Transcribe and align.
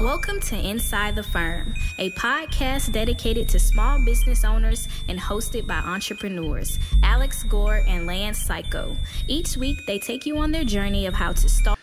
Welcome 0.00 0.38
to 0.42 0.56
Inside 0.56 1.16
the 1.16 1.24
Firm, 1.24 1.74
a 1.98 2.10
podcast 2.10 2.92
dedicated 2.92 3.48
to 3.48 3.58
small 3.58 3.98
business 3.98 4.44
owners 4.44 4.86
and 5.08 5.18
hosted 5.18 5.66
by 5.66 5.78
entrepreneurs 5.78 6.78
Alex 7.02 7.42
Gore 7.42 7.82
and 7.88 8.06
Lance 8.06 8.46
Cayko. 8.46 8.96
Each 9.26 9.56
week, 9.56 9.76
they 9.88 9.98
take 9.98 10.24
you 10.24 10.38
on 10.38 10.52
their 10.52 10.62
journey 10.62 11.06
of 11.06 11.14
how 11.14 11.32
to 11.32 11.48
start. 11.48 11.80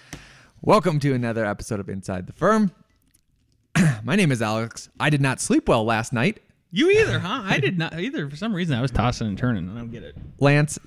Welcome 0.62 0.98
to 1.02 1.14
another 1.14 1.46
episode 1.46 1.82
of 1.82 1.90
Inside 1.90 2.26
the 2.28 2.32
Firm. 2.32 2.72
My 4.06 4.16
name 4.16 4.32
is 4.32 4.42
Alex. 4.42 4.88
I 4.98 5.10
did 5.10 5.20
not 5.20 5.42
sleep 5.42 5.68
well 5.68 5.84
last 5.84 6.14
night. 6.14 6.40
You 6.72 6.90
either, 6.92 7.20
huh? 7.20 7.42
I 7.44 7.60
did 7.60 7.78
not 7.78 8.00
either. 8.00 8.30
For 8.30 8.38
some 8.38 8.56
reason, 8.56 8.78
I 8.78 8.82
was 8.82 8.92
tossing 8.92 9.28
and 9.28 9.38
turning. 9.38 9.70
I 9.70 9.78
don't 9.78 9.92
get 9.92 10.04
it. 10.04 10.16
Lance, 10.40 10.80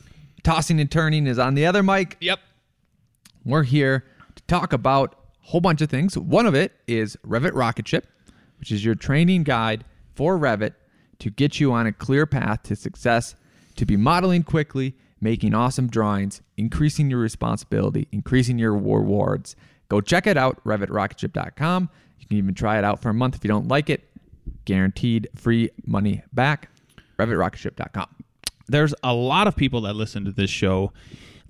tossing 0.44 0.80
and 0.80 0.90
turning, 0.90 1.26
is 1.26 1.38
on 1.38 1.54
the 1.54 1.66
other 1.66 1.82
mic. 1.82 2.16
Yep. 2.20 2.38
We're 3.44 3.64
here 3.64 4.06
to 4.34 4.42
talk 4.44 4.72
about 4.72 5.12
a 5.12 5.17
whole 5.48 5.62
bunch 5.62 5.80
of 5.80 5.88
things. 5.88 6.16
One 6.16 6.44
of 6.44 6.54
it 6.54 6.72
is 6.86 7.16
Revit 7.26 7.52
Rocket 7.54 7.88
Ship, 7.88 8.06
which 8.58 8.70
is 8.70 8.84
your 8.84 8.94
training 8.94 9.44
guide 9.44 9.82
for 10.14 10.38
Revit 10.38 10.74
to 11.20 11.30
get 11.30 11.58
you 11.58 11.72
on 11.72 11.86
a 11.86 11.92
clear 11.92 12.26
path 12.26 12.64
to 12.64 12.76
success, 12.76 13.34
to 13.76 13.86
be 13.86 13.96
modeling 13.96 14.42
quickly, 14.42 14.94
making 15.22 15.54
awesome 15.54 15.88
drawings, 15.88 16.42
increasing 16.58 17.08
your 17.08 17.20
responsibility, 17.20 18.06
increasing 18.12 18.58
your 18.58 18.74
rewards. 18.74 19.56
Go 19.88 20.02
check 20.02 20.26
it 20.26 20.36
out, 20.36 20.62
revitrocketship.com. 20.64 21.88
You 22.20 22.26
can 22.26 22.36
even 22.36 22.52
try 22.54 22.76
it 22.76 22.84
out 22.84 23.00
for 23.00 23.08
a 23.08 23.14
month 23.14 23.34
if 23.34 23.42
you 23.42 23.48
don't 23.48 23.68
like 23.68 23.88
it. 23.88 24.04
Guaranteed 24.66 25.28
free 25.34 25.70
money 25.86 26.22
back. 26.34 26.68
revitrocketship.com. 27.18 28.08
There's 28.66 28.94
a 29.02 29.14
lot 29.14 29.46
of 29.46 29.56
people 29.56 29.80
that 29.82 29.94
listen 29.94 30.26
to 30.26 30.30
this 30.30 30.50
show. 30.50 30.92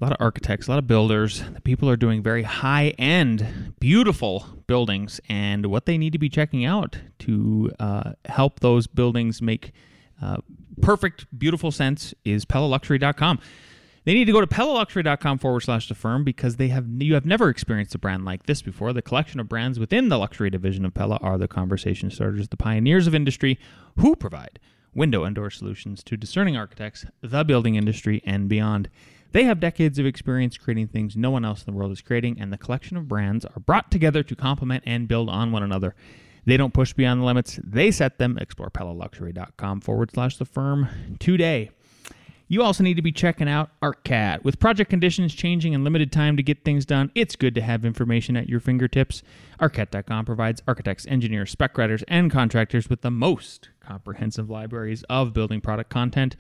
A 0.01 0.05
lot 0.05 0.13
of 0.13 0.19
architects, 0.21 0.69
a 0.69 0.71
lot 0.71 0.79
of 0.79 0.87
builders. 0.87 1.43
The 1.55 1.61
people 1.61 1.91
are 1.91 1.97
doing 1.97 2.23
very 2.23 2.45
high 2.45 2.91
end, 2.99 3.75
beautiful 3.81 4.47
buildings, 4.69 5.21
and 5.29 5.67
what 5.67 5.87
they 5.87 5.99
need 5.99 6.13
to 6.13 6.19
be 6.19 6.29
checking 6.29 6.65
out 6.65 6.99
to 7.21 7.73
uh, 7.81 8.13
help 8.27 8.61
those 8.61 8.87
buildings 8.87 9.43
make 9.43 9.73
uh, 10.23 10.37
perfect, 10.81 11.27
beautiful 11.37 11.73
sense 11.73 12.15
is 12.25 12.45
PellaLuxury.com. 12.45 13.41
They 14.05 14.15
need 14.15 14.27
to 14.27 14.33
go 14.33 14.41
to 14.41 14.47
PellaLuxury.com 14.47 15.39
forward 15.39 15.61
slash 15.61 15.89
the 15.89 15.95
firm 15.95 16.25
because 16.25 16.57
they 16.57 16.69
have 16.69 16.87
you 16.99 17.15
have 17.15 17.27
never 17.27 17.49
experienced 17.49 17.95
a 17.95 17.99
brand 17.99 18.25
like 18.25 18.47
this 18.47 18.63
before. 18.63 18.93
The 18.93 19.03
collection 19.03 19.41
of 19.41 19.49
brands 19.49 19.79
within 19.79 20.09
the 20.09 20.19
luxury 20.19 20.49
division 20.49 20.85
of 20.85 20.95
Pella 20.95 21.19
are 21.21 21.37
the 21.37 21.49
conversation 21.49 22.11
starters, 22.11 22.49
the 22.49 22.57
pioneers 22.57 23.07
of 23.07 23.15
industry 23.15 23.59
who 23.99 24.17
provide 24.17 24.61
window 24.95 25.25
and 25.25 25.35
door 25.35 25.51
solutions 25.51 26.03
to 26.05 26.17
discerning 26.17 26.57
architects, 26.57 27.05
the 27.21 27.45
building 27.45 27.75
industry, 27.75 28.23
and 28.25 28.49
beyond. 28.49 28.89
They 29.33 29.45
have 29.45 29.61
decades 29.61 29.99
of 29.99 30.07
experience 30.07 30.57
creating 30.57 30.89
things 30.89 31.17
no 31.17 31.31
one 31.31 31.45
else 31.45 31.61
in 31.61 31.73
the 31.73 31.79
world 31.79 31.93
is 31.93 32.01
creating, 32.01 32.41
and 32.41 32.53
the 32.53 32.59
collection 32.59 32.97
of 32.97 33.09
brands 33.09 33.45
are 33.45 33.61
brought 33.61 33.91
together 33.91 34.23
to 34.23 34.35
complement 34.35 34.85
and 34.87 35.07
build 35.07 35.29
on 35.29 35.53
one 35.53 35.63
another. 35.63 35.95
They 36.47 36.57
don't 36.57 36.73
push 36.73 36.95
beyond 36.95 37.21
the 37.21 37.27
limits, 37.27 37.61
they 37.63 37.91
set 37.91 38.17
them. 38.17 38.39
Explore 38.39 38.71
PellaLuxury.com 38.71 39.83
forward 39.83 40.11
slash 40.13 40.39
the 40.39 40.47
firm 40.47 40.89
today. 41.19 41.71
You 42.51 42.63
also 42.63 42.83
need 42.83 42.95
to 42.95 43.03
be 43.03 43.13
checking 43.13 43.51
out 43.51 43.69
ARCAT. 43.83 44.43
With 44.43 44.59
project 44.59 44.89
conditions 44.89 45.35
changing 45.35 45.75
and 45.75 45.85
limited 45.85 46.11
time 46.11 46.39
to 46.39 46.43
get 46.43 46.65
things 46.65 46.87
done, 46.87 47.11
it's 47.15 47.37
good 47.37 47.55
to 47.57 47.61
have 47.61 47.85
information 47.85 48.39
at 48.39 48.49
your 48.49 48.61
fingertips. 48.61 49.23
ARCAT.com 49.61 50.25
provides 50.25 50.63
architects, 50.67 51.07
engineers, 51.07 51.51
spec 51.51 51.77
writers, 51.77 52.03
and 52.09 52.31
contractors 52.31 52.89
with 52.89 53.03
the 53.03 53.11
most 53.11 53.69
comprehensive 53.81 54.49
libraries 54.49 55.05
of 55.11 55.35
building 55.35 55.61
product 55.61 55.91
content 55.91 56.37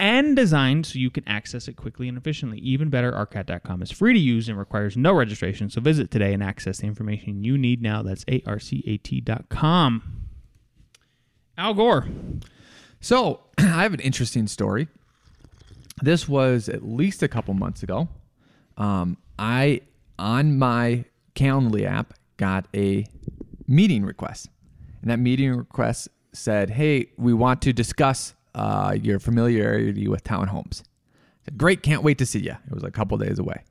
and 0.00 0.36
designed 0.36 0.86
so 0.86 0.98
you 0.98 1.10
can 1.10 1.26
access 1.28 1.68
it 1.68 1.74
quickly 1.74 2.08
and 2.08 2.16
efficiently. 2.16 2.58
Even 2.58 2.88
better, 2.88 3.12
ARCAT.com 3.12 3.82
is 3.82 3.90
free 3.90 4.12
to 4.12 4.18
use 4.18 4.48
and 4.48 4.58
requires 4.58 4.96
no 4.96 5.12
registration, 5.12 5.70
so 5.70 5.80
visit 5.80 6.10
today 6.10 6.32
and 6.32 6.42
access 6.42 6.78
the 6.78 6.86
information 6.86 7.42
you 7.42 7.58
need 7.58 7.82
now. 7.82 8.02
That's 8.02 8.24
arcat.com. 8.24 10.02
Al 11.56 11.74
Gore. 11.74 12.06
So, 13.00 13.40
I 13.58 13.82
have 13.82 13.94
an 13.94 14.00
interesting 14.00 14.46
story. 14.46 14.88
This 16.02 16.28
was 16.28 16.68
at 16.68 16.84
least 16.84 17.22
a 17.22 17.28
couple 17.28 17.54
months 17.54 17.82
ago. 17.82 18.08
Um, 18.76 19.18
I, 19.38 19.80
on 20.18 20.58
my 20.58 21.04
Calendly 21.34 21.84
app, 21.84 22.14
got 22.36 22.66
a 22.74 23.06
meeting 23.66 24.04
request. 24.04 24.48
And 25.02 25.10
that 25.10 25.18
meeting 25.18 25.54
request 25.54 26.08
said, 26.32 26.70
Hey, 26.70 27.10
we 27.16 27.34
want 27.34 27.62
to 27.62 27.72
discuss 27.72 28.34
uh, 28.54 28.96
your 29.00 29.18
familiarity 29.18 30.08
with 30.08 30.24
townhomes. 30.24 30.82
I 30.82 31.44
said, 31.44 31.58
Great, 31.58 31.82
can't 31.82 32.02
wait 32.02 32.18
to 32.18 32.26
see 32.26 32.40
you. 32.40 32.56
It 32.66 32.74
was 32.74 32.84
a 32.84 32.90
couple 32.90 33.16
days 33.18 33.38
away. 33.38 33.64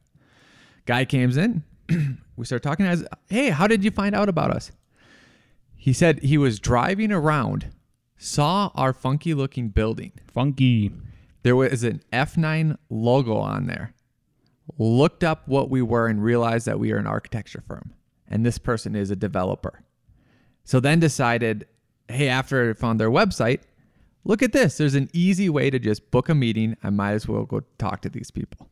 Guy 0.86 1.06
comes 1.06 1.38
in. 1.38 1.64
we 2.36 2.46
start 2.46 2.64
talking. 2.64 2.86
As, 2.86 3.06
hey, 3.30 3.50
how 3.50 3.68
did 3.68 3.84
you 3.84 3.92
find 3.92 4.16
out 4.16 4.30
about 4.30 4.52
us? 4.52 4.72
He 5.76 5.94
said 5.94 6.20
he 6.20 6.38
was 6.38 6.60
driving 6.60 7.12
around, 7.12 7.72
saw 8.18 8.72
our 8.76 8.94
funky 8.94 9.34
looking 9.34 9.70
building. 9.70 10.12
Funky. 10.28 10.92
There 11.44 11.56
was 11.56 11.84
an 11.84 12.02
F9 12.12 12.78
logo 12.90 13.38
on 13.38 13.68
there. 13.68 13.94
Looked 14.78 15.24
up 15.24 15.48
what 15.48 15.70
we 15.70 15.82
were 15.82 16.08
and 16.08 16.22
realized 16.22 16.66
that 16.66 16.80
we 16.80 16.92
are 16.92 16.98
an 16.98 17.08
architecture 17.08 17.64
firm. 17.66 17.94
And 18.28 18.46
this 18.46 18.58
person 18.58 18.96
is 18.96 19.12
a 19.12 19.16
developer. 19.16 19.82
So 20.66 20.82
then 20.82 21.00
decided, 21.00 21.68
hey, 22.10 22.28
after 22.28 22.70
I 22.70 22.74
found 22.74 23.00
their 23.00 23.10
website, 23.10 23.62
look 24.24 24.42
at 24.42 24.52
this. 24.54 24.78
There's 24.78 24.96
an 24.96 25.10
easy 25.14 25.50
way 25.50 25.70
to 25.70 25.80
just 25.80 26.10
book 26.12 26.30
a 26.30 26.36
meeting. 26.36 26.76
I 26.84 26.90
might 26.90 27.14
as 27.14 27.28
well 27.28 27.46
go 27.46 27.62
talk 27.78 28.02
to 28.02 28.10
these 28.10 28.32
people. 28.32 28.70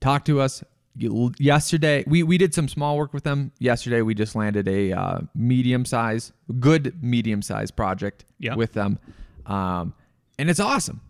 Talk 0.00 0.24
to 0.26 0.40
us. 0.40 0.62
Yesterday, 0.96 2.02
we, 2.06 2.22
we 2.24 2.38
did 2.38 2.54
some 2.54 2.66
small 2.68 2.96
work 2.96 3.12
with 3.12 3.22
them. 3.24 3.52
Yesterday, 3.60 4.02
we 4.02 4.14
just 4.14 4.34
landed 4.34 4.66
a 4.68 4.92
uh, 4.92 5.18
medium 5.34 5.84
size, 5.84 6.32
good 6.58 7.02
medium 7.02 7.40
size 7.42 7.70
project 7.70 8.24
Yeah. 8.38 8.56
with 8.56 8.72
them. 8.72 8.98
Um, 9.46 9.94
and 10.38 10.50
it's 10.50 10.60
awesome. 10.60 11.00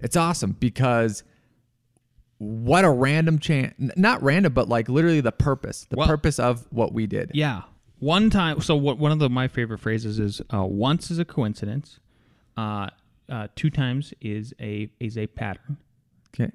It's 0.00 0.16
awesome 0.16 0.52
because 0.58 1.22
what 2.38 2.84
a 2.84 2.90
random 2.90 3.38
chance, 3.38 3.74
not 3.96 4.22
random, 4.22 4.52
but 4.52 4.68
like 4.68 4.88
literally 4.88 5.20
the 5.20 5.32
purpose, 5.32 5.86
the 5.90 5.96
Well- 5.96 6.06
purpose 6.08 6.38
of 6.38 6.66
what 6.70 6.92
we 6.92 7.06
did. 7.06 7.30
Yeah. 7.34 7.62
One 8.00 8.30
time, 8.30 8.60
so 8.60 8.76
what? 8.76 8.96
One 8.98 9.10
of 9.10 9.18
the 9.18 9.28
my 9.28 9.48
favorite 9.48 9.78
phrases 9.78 10.20
is 10.20 10.40
uh, 10.54 10.62
once 10.64 11.10
is 11.10 11.18
a 11.18 11.24
coincidence, 11.24 11.98
uh, 12.58 12.88
uh, 13.30 13.46
two 13.54 13.70
times 13.70 14.12
is 14.20 14.52
a 14.60 14.90
is 15.00 15.16
a 15.16 15.26
pattern. 15.26 15.76
Okay. 16.34 16.50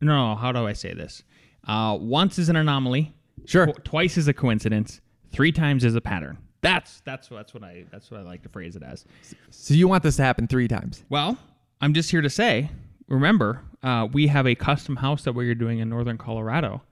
No, 0.00 0.30
no, 0.30 0.34
how 0.34 0.52
do 0.52 0.66
I 0.66 0.72
say 0.72 0.92
this? 0.92 1.22
Uh, 1.66 1.96
once 2.00 2.38
is 2.38 2.48
an 2.48 2.56
anomaly. 2.56 3.14
Sure. 3.46 3.66
Tw- 3.66 3.84
twice 3.84 4.16
is 4.16 4.26
a 4.26 4.34
coincidence. 4.34 5.00
Three 5.32 5.52
times 5.52 5.84
is 5.84 5.94
a 5.94 6.00
pattern. 6.00 6.38
That's 6.60 7.00
that's 7.04 7.28
that's 7.28 7.54
what 7.54 7.62
I 7.62 7.84
that's 7.92 8.10
what 8.10 8.20
I 8.20 8.22
like 8.24 8.42
to 8.42 8.48
phrase 8.48 8.74
it 8.74 8.82
as. 8.82 9.04
So 9.50 9.74
you 9.74 9.86
want 9.86 10.02
this 10.02 10.16
to 10.16 10.22
happen 10.22 10.48
three 10.48 10.66
times? 10.66 11.04
Well, 11.08 11.38
I'm 11.80 11.94
just 11.94 12.10
here 12.10 12.22
to 12.22 12.30
say, 12.30 12.70
remember, 13.06 13.62
uh, 13.82 14.08
we 14.12 14.26
have 14.28 14.46
a 14.46 14.54
custom 14.54 14.96
house 14.96 15.24
that 15.24 15.34
we're 15.34 15.54
doing 15.54 15.78
in 15.78 15.88
northern 15.88 16.18
Colorado 16.18 16.82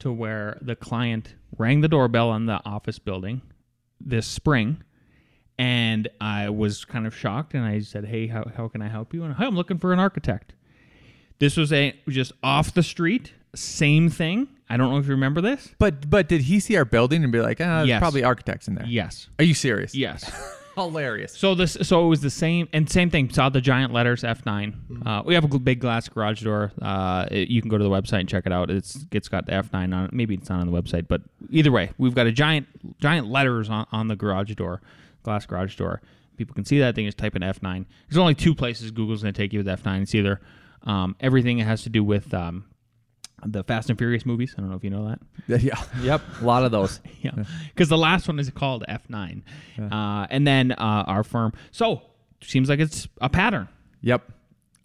to 0.00 0.10
where 0.10 0.58
the 0.62 0.74
client 0.74 1.34
rang 1.58 1.82
the 1.82 1.88
doorbell 1.88 2.30
on 2.30 2.46
the 2.46 2.60
office 2.64 2.98
building 2.98 3.42
this 4.00 4.26
spring. 4.26 4.82
And 5.60 6.08
I 6.22 6.48
was 6.48 6.86
kind 6.86 7.06
of 7.06 7.14
shocked 7.14 7.52
and 7.52 7.64
I 7.64 7.80
said, 7.80 8.06
Hey, 8.06 8.26
how, 8.28 8.44
how 8.56 8.68
can 8.68 8.80
I 8.80 8.88
help 8.88 9.12
you? 9.12 9.24
And 9.24 9.34
hey, 9.34 9.44
I'm 9.44 9.54
looking 9.54 9.76
for 9.78 9.92
an 9.92 9.98
architect. 9.98 10.54
This 11.38 11.56
was 11.56 11.70
a 11.72 11.94
just 12.08 12.32
off 12.42 12.72
the 12.72 12.82
street, 12.82 13.32
same 13.54 14.08
thing. 14.08 14.48
I 14.70 14.76
don't 14.78 14.90
know 14.90 14.98
if 14.98 15.04
you 15.06 15.10
remember 15.12 15.40
this. 15.42 15.74
But 15.78 16.08
but 16.08 16.28
did 16.28 16.42
he 16.42 16.60
see 16.60 16.76
our 16.76 16.84
building 16.86 17.22
and 17.24 17.30
be 17.32 17.40
like, 17.42 17.60
ah, 17.60 17.78
there's 17.78 17.88
Yes. 17.88 17.98
probably 18.00 18.24
architects 18.24 18.68
in 18.68 18.74
there? 18.74 18.86
Yes. 18.86 19.28
Are 19.38 19.44
you 19.44 19.52
serious? 19.54 19.94
Yes. 19.94 20.30
Hilarious. 20.76 21.36
So 21.36 21.54
this, 21.54 21.76
so 21.82 22.06
it 22.06 22.08
was 22.08 22.20
the 22.22 22.30
same 22.30 22.68
and 22.72 22.88
same 22.88 23.10
thing. 23.10 23.28
Saw 23.28 23.48
the 23.50 23.60
giant 23.60 23.92
letters 23.92 24.22
F9. 24.22 25.06
Uh, 25.06 25.22
we 25.26 25.34
have 25.34 25.44
a 25.44 25.58
big 25.58 25.80
glass 25.80 26.08
garage 26.08 26.42
door. 26.42 26.72
Uh, 26.80 27.26
it- 27.30 27.48
you 27.48 27.60
can 27.60 27.68
go 27.68 27.76
to 27.76 27.84
the 27.84 27.90
website 27.90 28.20
and 28.20 28.28
check 28.28 28.46
it 28.46 28.52
out. 28.52 28.70
It's 28.70 29.04
it's 29.12 29.28
got 29.28 29.44
the 29.46 29.52
F9 29.52 29.94
on 29.94 30.04
it. 30.06 30.12
Maybe 30.14 30.34
it's 30.36 30.48
not 30.48 30.60
on 30.60 30.70
the 30.70 30.82
website, 30.82 31.06
but 31.08 31.20
either 31.50 31.70
way, 31.72 31.90
we've 31.98 32.14
got 32.14 32.26
a 32.26 32.32
giant 32.32 32.66
giant 33.00 33.26
letters 33.28 33.68
on, 33.68 33.86
on 33.92 34.08
the 34.08 34.16
garage 34.16 34.54
door, 34.54 34.80
glass 35.22 35.46
garage 35.46 35.76
door. 35.76 36.00
People 36.36 36.54
can 36.54 36.64
see 36.64 36.78
that 36.78 36.94
thing. 36.94 37.04
Just 37.06 37.18
type 37.18 37.36
in 37.36 37.42
F9. 37.42 37.84
There's 38.08 38.18
only 38.18 38.34
two 38.34 38.54
places 38.54 38.90
Google's 38.90 39.22
going 39.22 39.34
to 39.34 39.38
take 39.40 39.52
you 39.52 39.58
with 39.62 39.66
F9. 39.66 40.02
It's 40.02 40.14
either 40.14 40.40
um, 40.84 41.14
everything 41.20 41.58
that 41.58 41.64
has 41.64 41.82
to 41.82 41.90
do 41.90 42.02
with 42.02 42.32
um, 42.32 42.64
the 43.44 43.62
Fast 43.62 43.90
and 43.90 43.98
Furious 43.98 44.24
movies. 44.24 44.54
I 44.56 44.60
don't 44.62 44.70
know 44.70 44.76
if 44.76 44.84
you 44.84 44.90
know 44.90 45.08
that. 45.46 45.62
Yeah. 45.62 45.82
Yep. 46.02 46.22
A 46.40 46.44
lot 46.44 46.64
of 46.64 46.70
those. 46.70 47.00
Yeah, 47.20 47.32
because 47.68 47.90
the 47.90 47.98
last 47.98 48.26
one 48.28 48.38
is 48.38 48.48
called 48.50 48.84
F9, 48.88 49.42
uh, 49.92 50.26
and 50.30 50.46
then 50.46 50.72
uh, 50.72 51.04
our 51.06 51.22
firm. 51.22 51.52
So 51.70 52.00
seems 52.42 52.70
like 52.70 52.80
it's 52.80 53.06
a 53.20 53.28
pattern 53.28 53.68
Yep. 54.00 54.22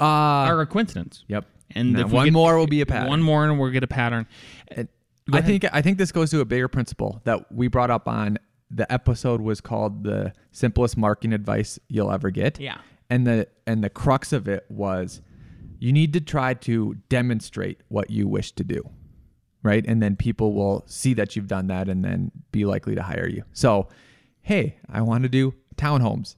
Uh, 0.02 0.48
or 0.50 0.60
a 0.60 0.66
coincidence. 0.66 1.24
yep. 1.30 1.46
And 1.72 1.94
Now, 1.94 2.02
if 2.02 2.12
one 2.12 2.26
get- 2.26 2.34
more 2.34 2.58
will 2.58 2.68
be 2.68 2.82
a 2.82 2.86
pattern. 2.86 3.08
One 3.08 3.24
more, 3.24 3.46
and 3.46 3.58
we'll 3.58 3.72
get 3.72 3.84
a 3.84 3.88
pattern. 3.88 4.28
And 4.68 4.90
I 5.32 5.38
ahead. 5.38 5.46
think 5.48 5.66
I 5.74 5.82
think 5.82 5.98
this 5.98 6.12
goes 6.12 6.30
to 6.32 6.42
a 6.42 6.46
bigger 6.46 6.68
principle 6.68 7.22
that 7.24 7.50
we 7.52 7.70
brought 7.70 7.90
up 7.92 8.10
on 8.10 8.38
the 8.70 8.92
episode 8.92 9.42
was 9.42 9.62
called 9.62 10.04
the 10.04 10.34
simplest 10.52 10.98
marketing 10.98 11.34
advice 11.34 11.80
you'll 11.88 12.12
ever 12.12 12.30
get. 12.30 12.60
Yeah. 12.60 12.78
And 13.10 13.26
the 13.28 13.48
and 13.68 13.84
the 13.84 13.90
crux 13.90 14.34
of 14.34 14.48
it 14.48 14.66
was 14.70 15.22
you 15.80 15.92
need 15.92 16.14
to 16.14 16.22
try 16.22 16.54
to 16.54 16.96
demonstrate 17.10 17.82
what 17.90 18.10
you 18.10 18.28
wish 18.28 18.52
to 18.54 18.64
do. 18.64 18.90
Right? 19.64 19.86
And 19.88 20.02
then 20.02 20.16
people 20.16 20.54
will 20.54 20.84
see 20.88 21.14
that 21.16 21.36
you've 21.36 21.48
done 21.48 21.68
that 21.68 21.90
and 21.90 22.06
then 22.06 22.32
be 22.52 22.66
likely 22.66 22.96
to 22.96 23.02
hire 23.02 23.28
you. 23.28 23.44
So 23.54 23.88
hey, 24.42 24.78
I 24.90 25.02
want 25.02 25.24
to 25.24 25.30
do 25.30 25.56
townhomes. 25.76 26.36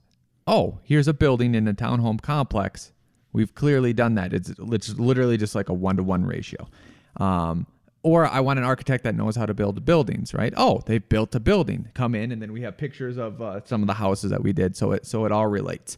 Oh, 0.47 0.80
here's 0.83 1.09
a 1.09 1.13
building 1.13 1.56
in 1.56 1.68
a 1.68 1.73
townhome 1.73 2.21
complex. 2.21 2.94
We've 3.33 3.53
clearly 3.53 3.91
done 3.91 4.15
that. 4.15 4.33
It's, 4.33 4.53
it's 4.57 4.97
literally 4.97 5.35
just 5.35 5.56
like 5.56 5.68
a 5.68 5.73
one 5.73 5.97
to 5.97 6.03
one 6.03 6.25
ratio. 6.25 6.69
Um, 7.18 7.68
or 8.07 8.25
I 8.25 8.39
want 8.39 8.57
an 8.57 8.65
architect 8.65 9.04
that 9.04 9.15
knows 9.15 9.36
how 9.36 9.45
to 9.45 9.54
build 9.54 9.83
buildings, 9.83 10.33
right? 10.33 10.54
Oh, 10.56 10.81
they 10.86 10.98
built 10.98 11.36
a 11.36 11.39
building. 11.39 11.89
Come 11.94 12.15
in, 12.15 12.31
and 12.31 12.42
then 12.42 12.54
we 12.54 12.62
have 12.62 12.77
pictures 12.77 13.18
of 13.18 13.42
uh, 13.42 13.62
some 13.65 13.81
of 13.83 13.88
the 13.88 13.95
houses 13.95 14.31
that 14.31 14.42
we 14.42 14.54
did, 14.54 14.75
so 14.75 14.94
it 14.94 15.06
so 15.06 15.25
it 15.25 15.31
all 15.31 15.48
relates. 15.48 15.98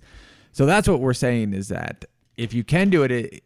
So 0.52 0.66
that's 0.66 0.88
what 0.88 1.00
we're 1.00 1.14
saying 1.14 1.54
is 1.54 1.68
that 1.68 2.06
if 2.36 2.54
you 2.54 2.64
can 2.64 2.90
do 2.90 3.04
it, 3.04 3.12
it 3.12 3.44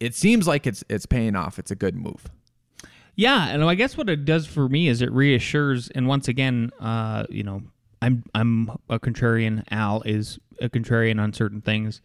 it 0.00 0.14
seems 0.14 0.46
like 0.48 0.66
it's 0.66 0.82
it's 0.88 1.06
paying 1.06 1.36
off. 1.36 1.58
It's 1.58 1.70
a 1.70 1.76
good 1.76 1.94
move. 1.94 2.24
Yeah, 3.14 3.48
and 3.48 3.64
I 3.64 3.74
guess 3.74 3.96
what 3.96 4.08
it 4.08 4.24
does 4.24 4.46
for 4.46 4.68
me 4.68 4.88
is 4.88 5.02
it 5.02 5.12
reassures. 5.12 5.88
And 5.90 6.06
once 6.06 6.28
again, 6.28 6.70
uh, 6.80 7.26
you 7.28 7.42
know, 7.42 7.62
I'm 8.00 8.24
I'm 8.34 8.70
a 8.88 8.98
contrarian. 8.98 9.64
Al 9.70 10.02
is 10.02 10.38
a 10.60 10.68
contrarian 10.68 11.20
on 11.20 11.32
certain 11.32 11.60
things. 11.60 12.00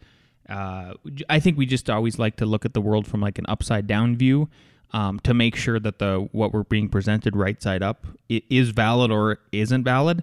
Uh, 0.48 0.94
I 1.30 1.40
think 1.40 1.56
we 1.56 1.66
just 1.66 1.88
always 1.88 2.18
like 2.18 2.36
to 2.36 2.46
look 2.46 2.64
at 2.64 2.74
the 2.74 2.80
world 2.80 3.06
from 3.06 3.20
like 3.20 3.38
an 3.38 3.46
upside 3.48 3.86
down 3.86 4.16
view 4.16 4.48
um, 4.94 5.18
to 5.20 5.34
make 5.34 5.56
sure 5.56 5.80
that 5.80 5.98
the 5.98 6.28
what 6.30 6.52
we're 6.52 6.62
being 6.62 6.88
presented 6.88 7.34
right 7.36 7.60
side 7.60 7.82
up 7.82 8.06
is 8.28 8.70
valid 8.70 9.10
or 9.10 9.38
isn't 9.50 9.82
valid. 9.82 10.22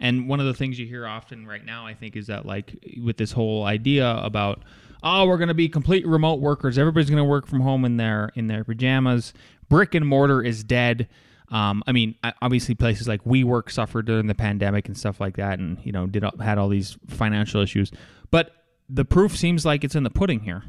And 0.00 0.28
one 0.28 0.40
of 0.40 0.46
the 0.46 0.54
things 0.54 0.78
you 0.78 0.86
hear 0.86 1.06
often 1.06 1.46
right 1.46 1.64
now, 1.64 1.86
I 1.86 1.94
think, 1.94 2.16
is 2.16 2.26
that 2.26 2.44
like 2.44 2.76
with 3.00 3.16
this 3.16 3.32
whole 3.32 3.64
idea 3.64 4.16
about 4.16 4.64
oh, 5.04 5.24
we're 5.26 5.38
going 5.38 5.48
to 5.48 5.54
be 5.54 5.68
complete 5.68 6.04
remote 6.04 6.40
workers. 6.40 6.76
Everybody's 6.76 7.08
going 7.08 7.22
to 7.22 7.24
work 7.24 7.46
from 7.46 7.60
home 7.60 7.84
in 7.84 7.96
their 7.96 8.32
in 8.34 8.48
their 8.48 8.64
pajamas. 8.64 9.32
Brick 9.68 9.94
and 9.94 10.04
mortar 10.04 10.42
is 10.42 10.64
dead. 10.64 11.08
Um, 11.50 11.84
I 11.86 11.92
mean, 11.92 12.16
obviously, 12.42 12.74
places 12.74 13.06
like 13.06 13.22
WeWork 13.22 13.70
suffered 13.70 14.06
during 14.06 14.26
the 14.26 14.34
pandemic 14.34 14.88
and 14.88 14.98
stuff 14.98 15.20
like 15.20 15.36
that, 15.36 15.60
and 15.60 15.78
you 15.84 15.92
know, 15.92 16.06
did 16.06 16.24
had 16.40 16.58
all 16.58 16.68
these 16.68 16.98
financial 17.06 17.62
issues. 17.62 17.92
But 18.32 18.50
the 18.88 19.04
proof 19.04 19.36
seems 19.36 19.64
like 19.64 19.84
it's 19.84 19.94
in 19.94 20.02
the 20.02 20.10
pudding 20.10 20.40
here 20.40 20.64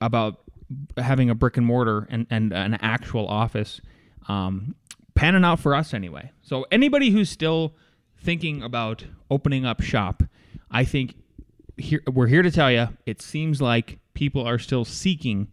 about 0.00 0.40
having 0.96 1.30
a 1.30 1.34
brick 1.34 1.56
and 1.56 1.66
mortar 1.66 2.06
and, 2.10 2.26
and 2.30 2.52
an 2.52 2.74
actual 2.74 3.26
office 3.28 3.80
um, 4.28 4.74
panning 5.14 5.44
out 5.44 5.60
for 5.60 5.74
us 5.74 5.94
anyway. 5.94 6.30
So 6.42 6.66
anybody 6.70 7.10
who's 7.10 7.30
still 7.30 7.74
thinking 8.18 8.62
about 8.62 9.04
opening 9.30 9.64
up 9.64 9.80
shop, 9.80 10.22
I 10.70 10.84
think 10.84 11.14
here, 11.76 12.02
we're 12.06 12.26
here 12.26 12.42
to 12.42 12.50
tell 12.50 12.70
you 12.70 12.88
it 13.06 13.22
seems 13.22 13.60
like 13.60 13.98
people 14.14 14.46
are 14.46 14.58
still 14.58 14.84
seeking 14.84 15.48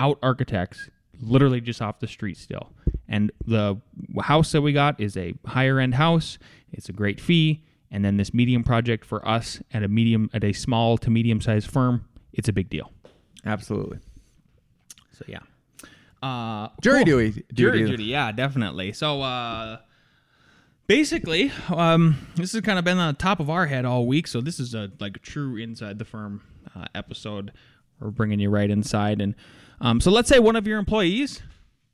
out 0.00 0.18
architects 0.22 0.90
literally 1.20 1.60
just 1.60 1.82
off 1.82 1.98
the 2.00 2.06
street 2.06 2.36
still. 2.36 2.72
And 3.08 3.32
the 3.46 3.80
house 4.22 4.52
that 4.52 4.62
we 4.62 4.72
got 4.72 5.00
is 5.00 5.16
a 5.16 5.34
higher 5.46 5.78
end 5.78 5.94
house. 5.94 6.38
It's 6.72 6.88
a 6.88 6.92
great 6.92 7.20
fee. 7.20 7.64
And 7.90 8.04
then 8.04 8.18
this 8.18 8.34
medium 8.34 8.64
project 8.64 9.04
for 9.04 9.26
us 9.26 9.62
at 9.72 9.82
a 9.82 9.88
medium 9.88 10.28
at 10.34 10.44
a 10.44 10.52
small 10.52 10.98
to 10.98 11.10
medium 11.10 11.40
sized 11.40 11.70
firm, 11.70 12.06
it's 12.32 12.48
a 12.48 12.52
big 12.52 12.68
deal. 12.68 12.92
Absolutely. 13.46 13.98
So 15.18 15.24
yeah. 15.26 15.40
Uh, 16.22 16.68
jury 16.80 17.04
cool. 17.04 17.18
duty. 17.18 17.44
Jury 17.52 17.84
duty. 17.84 18.04
Yeah, 18.04 18.32
definitely. 18.32 18.92
So 18.92 19.22
uh, 19.22 19.78
basically, 20.86 21.52
um, 21.68 22.16
this 22.36 22.52
has 22.52 22.60
kind 22.62 22.78
of 22.78 22.84
been 22.84 22.98
on 22.98 23.14
the 23.14 23.18
top 23.18 23.40
of 23.40 23.50
our 23.50 23.66
head 23.66 23.84
all 23.84 24.06
week. 24.06 24.26
So 24.26 24.40
this 24.40 24.60
is 24.60 24.74
a 24.74 24.90
like 25.00 25.16
a 25.16 25.20
true 25.20 25.56
inside 25.56 25.98
the 25.98 26.04
firm 26.04 26.42
uh, 26.74 26.86
episode. 26.94 27.52
We're 28.00 28.10
bringing 28.10 28.38
you 28.38 28.50
right 28.50 28.70
inside, 28.70 29.20
and 29.20 29.34
um, 29.80 30.00
so 30.00 30.10
let's 30.10 30.28
say 30.28 30.38
one 30.38 30.56
of 30.56 30.66
your 30.66 30.78
employees 30.78 31.42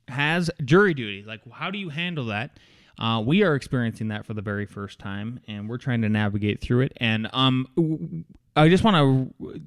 has 0.07 0.51
jury 0.63 0.93
duty. 0.93 1.23
Like, 1.25 1.41
how 1.51 1.71
do 1.71 1.79
you 1.79 1.89
handle 1.89 2.25
that? 2.25 2.57
Uh, 2.99 3.21
we 3.25 3.43
are 3.43 3.55
experiencing 3.55 4.09
that 4.09 4.25
for 4.25 4.33
the 4.33 4.41
very 4.41 4.65
first 4.65 4.99
time, 4.99 5.39
and 5.47 5.67
we're 5.67 5.77
trying 5.77 6.01
to 6.01 6.09
navigate 6.09 6.61
through 6.61 6.81
it. 6.81 6.93
And 6.97 7.27
um, 7.33 8.25
I 8.55 8.69
just 8.69 8.83
want 8.83 8.95
to 9.41 9.61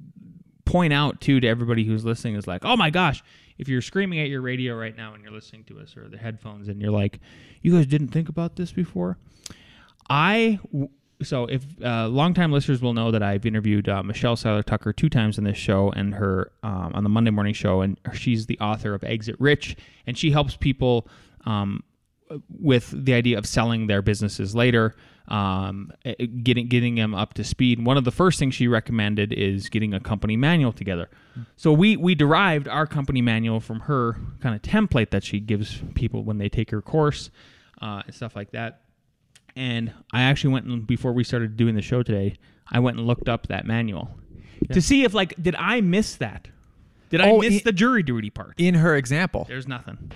point 0.69 0.93
out 0.93 1.19
too 1.19 1.39
to 1.39 1.47
everybody 1.47 1.83
who's 1.83 2.05
listening 2.05 2.35
is 2.35 2.45
like, 2.45 2.63
oh 2.63 2.77
my 2.77 2.91
gosh, 2.91 3.23
if 3.57 3.67
you're 3.67 3.81
screaming 3.81 4.19
at 4.19 4.27
your 4.27 4.41
radio 4.41 4.75
right 4.75 4.95
now 4.95 5.15
and 5.15 5.23
you're 5.23 5.33
listening 5.33 5.63
to 5.63 5.79
us 5.79 5.97
or 5.97 6.07
the 6.07 6.17
headphones 6.17 6.67
and 6.67 6.79
you're 6.79 6.91
like, 6.91 7.19
you 7.63 7.73
guys 7.73 7.87
didn't 7.87 8.09
think 8.09 8.29
about 8.29 8.55
this 8.55 8.71
before. 8.71 9.17
I 10.11 10.59
so 11.23 11.45
if 11.45 11.65
uh, 11.83 12.07
longtime 12.07 12.51
listeners 12.51 12.83
will 12.83 12.93
know 12.93 13.09
that 13.09 13.23
I've 13.23 13.47
interviewed 13.47 13.89
uh, 13.89 14.03
Michelle 14.03 14.35
Seiler 14.35 14.61
Tucker 14.61 14.93
two 14.93 15.09
times 15.09 15.39
in 15.39 15.43
this 15.43 15.57
show 15.57 15.91
and 15.91 16.13
her 16.13 16.51
um, 16.61 16.91
on 16.93 17.03
the 17.03 17.09
Monday 17.09 17.31
morning 17.31 17.55
show, 17.55 17.81
and 17.81 17.99
she's 18.13 18.45
the 18.45 18.59
author 18.59 18.93
of 18.93 19.03
Exit 19.03 19.37
Rich, 19.39 19.75
and 20.05 20.15
she 20.15 20.29
helps 20.29 20.55
people 20.55 21.07
um, 21.45 21.83
with 22.47 22.93
the 22.95 23.15
idea 23.15 23.39
of 23.39 23.47
selling 23.47 23.87
their 23.87 24.03
businesses 24.03 24.53
later, 24.55 24.95
um, 25.29 25.93
eh, 26.05 26.15
getting 26.43 26.67
getting 26.67 26.95
them 26.95 27.13
up 27.13 27.35
to 27.35 27.43
speed. 27.43 27.85
One 27.85 27.97
of 27.97 28.03
the 28.03 28.11
first 28.11 28.39
things 28.39 28.55
she 28.55 28.67
recommended 28.67 29.31
is 29.31 29.69
getting 29.69 29.93
a 29.93 29.99
company 29.99 30.35
manual 30.35 30.73
together. 30.73 31.09
So 31.55 31.71
we 31.71 31.95
we 31.95 32.15
derived 32.15 32.67
our 32.67 32.87
company 32.87 33.21
manual 33.21 33.59
from 33.59 33.81
her 33.81 34.17
kind 34.41 34.55
of 34.55 34.61
template 34.61 35.11
that 35.11 35.23
she 35.23 35.39
gives 35.39 35.81
people 35.93 36.23
when 36.23 36.39
they 36.39 36.49
take 36.49 36.71
her 36.71 36.81
course 36.81 37.29
uh, 37.81 38.01
and 38.05 38.13
stuff 38.13 38.35
like 38.35 38.51
that. 38.51 38.81
And 39.55 39.93
I 40.11 40.23
actually 40.23 40.53
went 40.53 40.65
and 40.65 40.85
before 40.85 41.13
we 41.13 41.23
started 41.23 41.55
doing 41.55 41.75
the 41.75 41.81
show 41.81 42.01
today, 42.03 42.35
I 42.67 42.79
went 42.79 42.97
and 42.97 43.05
looked 43.05 43.29
up 43.29 43.47
that 43.47 43.65
manual 43.65 44.09
yeah. 44.61 44.73
to 44.73 44.81
see 44.81 45.03
if 45.03 45.13
like 45.13 45.41
did 45.41 45.55
I 45.55 45.81
miss 45.81 46.15
that? 46.15 46.47
Did 47.11 47.21
I 47.21 47.29
oh, 47.29 47.39
miss 47.39 47.57
in, 47.57 47.61
the 47.63 47.71
jury 47.71 48.03
duty 48.03 48.29
part? 48.29 48.53
In 48.57 48.75
her 48.75 48.95
example. 48.95 49.45
There's 49.47 49.67
nothing. 49.67 50.11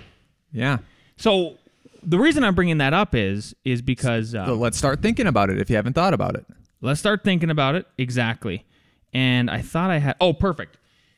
Yeah. 0.52 0.78
So 1.16 1.58
the 2.04 2.18
reason 2.18 2.44
I'm 2.44 2.54
bringing 2.54 2.78
that 2.78 2.92
up 2.92 3.14
is 3.14 3.54
is 3.64 3.82
because 3.82 4.34
uh, 4.34 4.46
so 4.46 4.54
let's 4.54 4.78
start 4.78 5.02
thinking 5.02 5.26
about 5.26 5.50
it 5.50 5.60
if 5.60 5.70
you 5.70 5.76
haven't 5.76 5.94
thought 5.94 6.14
about 6.14 6.34
it. 6.36 6.46
Let's 6.80 7.00
start 7.00 7.24
thinking 7.24 7.50
about 7.50 7.74
it 7.74 7.86
exactly. 7.98 8.64
And 9.12 9.50
I 9.50 9.62
thought 9.62 9.90
I 9.90 9.98
had. 9.98 10.16
Oh, 10.20 10.32
perfect. 10.32 10.76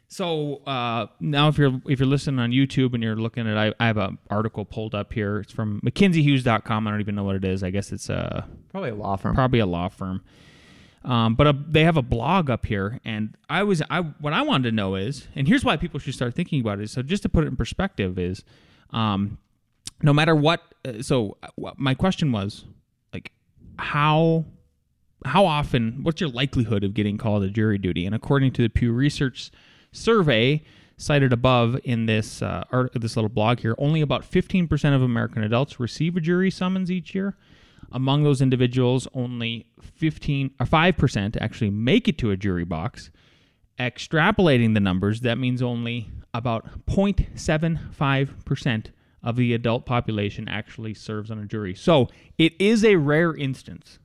So 0.09 0.57
uh, 0.67 1.07
now, 1.19 1.49
if 1.49 1.59
you're 1.59 1.81
if 1.89 1.99
you're 1.99 2.09
listening 2.09 2.39
on 2.39 2.53
YouTube 2.53 2.95
and 2.95 3.03
you're 3.03 3.17
looking 3.17 3.49
at, 3.49 3.59
I, 3.59 3.73
I 3.81 3.87
have 3.87 3.97
an 3.97 4.19
article 4.31 4.65
pulled 4.65 4.95
up 4.95 5.13
here. 5.13 5.39
It's 5.39 5.53
from 5.53 5.81
McKinseyHughes.com. 5.81 6.87
I 6.87 6.91
don't 6.91 7.01
even 7.01 7.17
know 7.17 7.25
what 7.25 7.37
it 7.37 7.45
is. 7.45 7.65
I 7.65 7.71
guess 7.71 7.91
it's 7.91 8.09
a 8.09 8.47
probably 8.71 8.91
a 8.91 8.95
law 8.95 9.17
firm. 9.17 9.35
Probably 9.35 9.59
a 9.59 9.67
law 9.67 9.89
firm. 9.89 10.23
Um, 11.05 11.35
but 11.35 11.47
a, 11.47 11.53
they 11.69 11.85
have 11.85 11.97
a 11.97 12.03
blog 12.03 12.51
up 12.51 12.67
here, 12.67 13.01
and 13.05 13.37
I 13.49 13.63
was 13.63 13.83
I 13.91 14.01
what 14.01 14.33
I 14.33 14.43
wanted 14.43 14.71
to 14.71 14.77
know 14.77 14.95
is, 14.95 15.27
and 15.35 15.49
here's 15.49 15.65
why 15.65 15.77
people 15.77 15.99
should 15.99 16.15
start 16.15 16.35
thinking 16.35 16.61
about 16.61 16.81
it. 16.81 16.91
So 16.91 17.03
just 17.03 17.23
to 17.25 17.29
put 17.29 17.45
it 17.45 17.49
in 17.49 17.57
perspective, 17.57 18.19
is 18.19 18.45
um, 18.91 19.39
no 20.03 20.13
matter 20.13 20.35
what. 20.35 20.63
Uh, 20.85 21.03
so 21.03 21.37
uh, 21.43 21.73
my 21.77 21.95
question 21.95 22.33
was 22.33 22.65
like, 23.13 23.33
how 23.79 24.45
how 25.25 25.47
often? 25.47 26.01
What's 26.03 26.21
your 26.21 26.31
likelihood 26.31 26.85
of 26.85 26.95
getting 26.95 27.19
called 27.19 27.43
to 27.43 27.51
jury 27.51 27.79
duty? 27.79 28.07
And 28.07 28.15
according 28.15 28.53
to 28.53 28.63
the 28.63 28.69
Pew 28.69 28.93
Research 28.93 29.51
survey 29.93 30.63
cited 30.99 31.33
above 31.33 31.79
in 31.85 32.07
this 32.07 32.43
uh, 32.43 32.65
art, 32.71 32.93
this 32.95 33.17
little 33.17 33.29
blog 33.29 33.61
here, 33.61 33.75
only 33.79 34.01
about 34.01 34.23
15% 34.23 34.95
of 34.95 35.03
American 35.03 35.43
adults 35.43 35.81
receive 35.81 36.17
a 36.17 36.21
jury 36.21 36.51
summons 36.51 36.91
each 36.91 37.15
year. 37.15 37.37
Among 37.93 38.25
those 38.25 38.43
individuals, 38.43 39.07
only 39.15 39.67
15 39.81 40.51
or 40.59 40.67
5% 40.67 41.37
actually 41.41 41.71
make 41.71 42.09
it 42.09 42.19
to 42.19 42.31
a 42.31 42.37
jury 42.37 42.65
box. 42.65 43.11
Extrapolating 43.79 44.75
the 44.75 44.81
numbers, 44.81 45.21
that 45.21 45.39
means 45.39 45.63
only 45.63 46.11
about 46.33 46.87
0.75% 46.87 48.87
of 49.27 49.35
the 49.35 49.53
adult 49.53 49.85
population 49.85 50.49
actually 50.49 50.95
serves 50.95 51.33
on 51.33 51.39
a 51.41 51.45
jury. 51.45 51.75
So 51.75 52.09
it 52.39 52.55
is 52.61 52.85
a 52.85 52.95
rare 52.95 53.35
instance. 53.35 53.99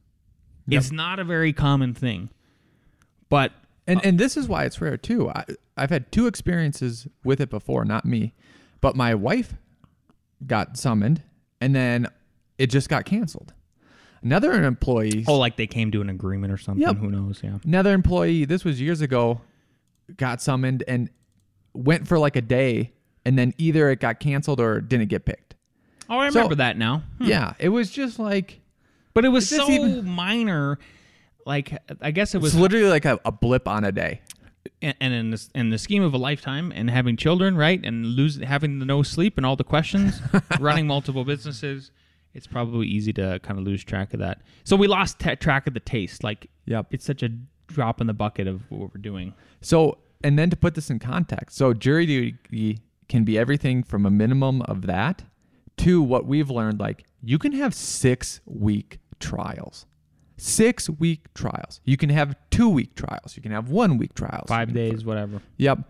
Yep. 0.67 0.81
It's 0.81 0.91
not 0.91 1.19
a 1.19 1.23
very 1.23 1.53
common 1.53 1.93
thing. 1.93 2.31
But 3.29 3.53
and 3.85 3.99
uh, 3.99 4.01
and 4.03 4.19
this 4.19 4.35
is 4.35 4.47
why 4.47 4.65
it's 4.65 4.81
rare 4.81 4.97
too. 4.97 5.29
I, 5.29 5.45
I've 5.77 5.91
had 5.91 6.11
two 6.11 6.25
experiences 6.25 7.07
with 7.23 7.39
it 7.39 7.51
before, 7.51 7.85
not 7.85 8.03
me, 8.03 8.33
but 8.81 8.95
my 8.95 9.13
wife 9.13 9.53
got 10.45 10.75
summoned, 10.75 11.21
and 11.61 11.75
then 11.75 12.07
it 12.57 12.67
just 12.67 12.89
got 12.89 13.05
canceled. 13.05 13.53
Another 14.23 14.51
employee. 14.63 15.23
Oh, 15.27 15.37
like 15.37 15.55
they 15.55 15.67
came 15.67 15.91
to 15.91 16.01
an 16.01 16.09
agreement 16.09 16.51
or 16.51 16.57
something. 16.57 16.81
Yep. 16.81 16.97
Who 16.97 17.11
knows? 17.11 17.41
Yeah. 17.43 17.59
Another 17.63 17.93
employee. 17.93 18.45
This 18.45 18.65
was 18.65 18.81
years 18.81 19.01
ago. 19.01 19.41
Got 20.17 20.41
summoned 20.41 20.83
and 20.87 21.09
went 21.73 22.07
for 22.07 22.17
like 22.19 22.35
a 22.35 22.41
day, 22.41 22.91
and 23.25 23.37
then 23.37 23.53
either 23.57 23.89
it 23.89 23.99
got 23.99 24.19
canceled 24.19 24.59
or 24.59 24.81
didn't 24.81 25.09
get 25.09 25.25
picked. 25.25 25.55
Oh, 26.09 26.17
I 26.17 26.27
remember 26.27 26.53
so, 26.53 26.57
that 26.57 26.77
now. 26.77 27.03
Hmm. 27.19 27.25
Yeah, 27.25 27.53
it 27.59 27.69
was 27.69 27.89
just 27.89 28.19
like. 28.19 28.59
But 29.13 29.25
it 29.25 29.29
was 29.29 29.49
so 29.49 29.69
even, 29.69 30.05
minor 30.05 30.79
like 31.45 31.77
I 32.01 32.11
guess 32.11 32.35
it 32.35 32.41
was 32.41 32.53
it's 32.53 32.61
literally 32.61 32.89
like 32.89 33.05
a, 33.05 33.19
a 33.25 33.31
blip 33.31 33.67
on 33.67 33.83
a 33.83 33.91
day. 33.91 34.21
And, 34.81 34.95
and 34.99 35.13
in 35.13 35.31
the 35.31 35.49
in 35.55 35.69
the 35.69 35.77
scheme 35.77 36.03
of 36.03 36.13
a 36.13 36.17
lifetime, 36.17 36.71
and 36.75 36.89
having 36.89 37.17
children, 37.17 37.57
right, 37.57 37.83
and 37.83 38.05
lose 38.05 38.37
having 38.37 38.79
the 38.79 38.85
no 38.85 39.03
sleep 39.03 39.37
and 39.37 39.45
all 39.45 39.55
the 39.55 39.63
questions, 39.63 40.21
running 40.59 40.85
multiple 40.87 41.25
businesses, 41.25 41.91
it's 42.33 42.47
probably 42.47 42.87
easy 42.87 43.11
to 43.13 43.39
kind 43.43 43.59
of 43.59 43.65
lose 43.65 43.83
track 43.83 44.13
of 44.13 44.19
that. 44.19 44.41
So 44.63 44.75
we 44.75 44.87
lost 44.87 45.19
t- 45.19 45.35
track 45.35 45.65
of 45.67 45.73
the 45.73 45.79
taste. 45.79 46.23
Like, 46.23 46.47
yep, 46.65 46.87
it's 46.91 47.05
such 47.05 47.23
a 47.23 47.29
drop 47.67 48.01
in 48.01 48.07
the 48.07 48.13
bucket 48.13 48.47
of 48.47 48.69
what 48.69 48.93
we're 48.93 49.01
doing. 49.01 49.33
So, 49.61 49.97
and 50.23 50.37
then 50.37 50.49
to 50.51 50.55
put 50.55 50.75
this 50.75 50.89
in 50.89 50.99
context, 50.99 51.57
so 51.57 51.73
jury 51.73 52.05
duty 52.05 52.79
can 53.11 53.23
be 53.23 53.37
everything 53.37 53.83
from 53.83 54.05
a 54.05 54.11
minimum 54.11 54.61
of 54.63 54.87
that 54.87 55.23
to 55.77 56.01
what 56.01 56.25
we've 56.25 56.49
learned. 56.49 56.79
Like, 56.79 57.05
you 57.21 57.37
can 57.37 57.51
have 57.51 57.75
six 57.75 58.41
week 58.45 58.99
trials 59.19 59.85
Six 60.41 60.89
week 60.89 61.31
trials. 61.35 61.81
You 61.85 61.97
can 61.97 62.09
have 62.09 62.35
two 62.49 62.67
week 62.67 62.95
trials. 62.95 63.37
You 63.37 63.43
can 63.43 63.51
have 63.51 63.69
one 63.69 63.99
week 63.99 64.15
trials. 64.15 64.49
Five 64.49 64.73
days, 64.73 65.05
whatever. 65.05 65.39
Yep. 65.57 65.87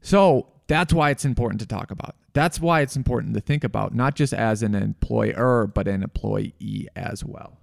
So 0.00 0.46
that's 0.68 0.94
why 0.94 1.10
it's 1.10 1.24
important 1.24 1.60
to 1.62 1.66
talk 1.66 1.90
about. 1.90 2.14
That's 2.34 2.60
why 2.60 2.82
it's 2.82 2.94
important 2.94 3.34
to 3.34 3.40
think 3.40 3.64
about, 3.64 3.92
not 3.92 4.14
just 4.14 4.32
as 4.32 4.62
an 4.62 4.76
employer, 4.76 5.66
but 5.66 5.88
an 5.88 6.04
employee 6.04 6.88
as 6.94 7.24
well. 7.24 7.58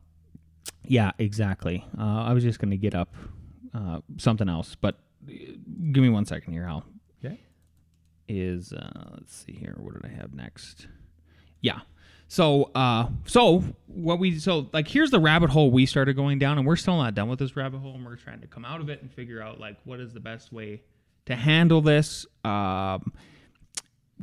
Yeah, 0.84 1.12
exactly. 1.18 1.86
Uh, 1.98 2.24
I 2.24 2.34
was 2.34 2.44
just 2.44 2.60
going 2.60 2.72
to 2.72 2.78
get 2.78 2.94
up 2.94 3.16
uh, 3.74 4.02
something 4.18 4.50
else, 4.50 4.76
but 4.76 4.96
uh, 5.30 5.32
give 5.94 6.04
me 6.04 6.10
one 6.10 6.26
second 6.26 6.52
here. 6.52 6.68
I'll. 6.68 6.84
Is 8.32 8.72
uh, 8.72 9.10
let's 9.16 9.36
see 9.36 9.52
here. 9.54 9.76
What 9.78 9.94
did 9.94 10.10
I 10.10 10.16
have 10.16 10.34
next? 10.34 10.88
Yeah. 11.60 11.82
So 12.30 12.72
uh 12.74 13.08
so 13.26 13.62
what 13.88 14.18
we 14.18 14.40
so 14.40 14.70
like 14.72 14.88
here's 14.88 15.12
the 15.12 15.20
rabbit 15.20 15.50
hole 15.50 15.70
we 15.70 15.86
started 15.86 16.16
going 16.16 16.40
down 16.40 16.58
and 16.58 16.66
we're 16.66 16.78
still 16.78 16.96
not 16.96 17.14
done 17.14 17.28
with 17.28 17.40
this 17.40 17.58
rabbit 17.58 17.80
hole 17.80 17.96
and 17.96 18.06
we're 18.06 18.16
trying 18.16 18.40
to 18.40 18.48
come 18.48 18.64
out 18.64 18.80
of 18.80 18.90
it 18.90 19.02
and 19.02 19.12
figure 19.12 19.42
out 19.42 19.60
like 19.60 19.76
what 19.84 20.00
is 20.00 20.14
the 20.14 20.20
best 20.22 20.54
way 20.54 20.82
to 21.26 21.36
handle 21.36 21.82
this 21.82 22.26
um 22.46 23.12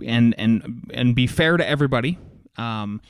and 0.03 0.35
and 0.39 0.91
and 0.95 1.15
be 1.15 1.27
fair 1.27 1.59
to 1.59 1.69
everybody. 1.69 2.19
Um 2.57 3.03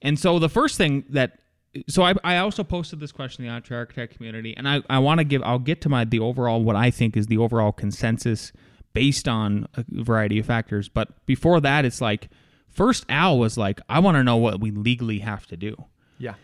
and 0.00 0.18
so 0.18 0.38
the 0.38 0.48
first 0.48 0.78
thing 0.78 1.04
that 1.10 1.38
so 1.86 2.02
I, 2.02 2.14
I 2.24 2.38
also 2.38 2.64
posted 2.64 2.98
this 2.98 3.12
question 3.12 3.44
in 3.44 3.54
the 3.54 3.60
EntreArchitect 3.60 4.10
community, 4.10 4.56
and 4.56 4.66
I, 4.66 4.82
I 4.88 4.98
want 5.00 5.18
to 5.18 5.24
give 5.24 5.42
I'll 5.42 5.58
get 5.58 5.82
to 5.82 5.90
my 5.90 6.04
the 6.04 6.20
overall 6.20 6.62
what 6.62 6.76
I 6.76 6.90
think 6.90 7.14
is 7.14 7.26
the 7.26 7.36
overall 7.36 7.72
consensus 7.72 8.52
based 8.96 9.28
on 9.28 9.68
a 9.76 9.84
variety 9.88 10.38
of 10.38 10.46
factors. 10.46 10.88
But 10.88 11.08
before 11.26 11.60
that, 11.60 11.84
it's 11.84 12.00
like 12.00 12.30
first 12.70 13.04
Al 13.10 13.38
was 13.38 13.58
like, 13.58 13.78
I 13.90 13.98
want 13.98 14.16
to 14.16 14.24
know 14.24 14.38
what 14.38 14.58
we 14.58 14.70
legally 14.70 15.18
have 15.20 15.46
to 15.48 15.56
do. 15.56 15.76
Yeah. 16.18 16.34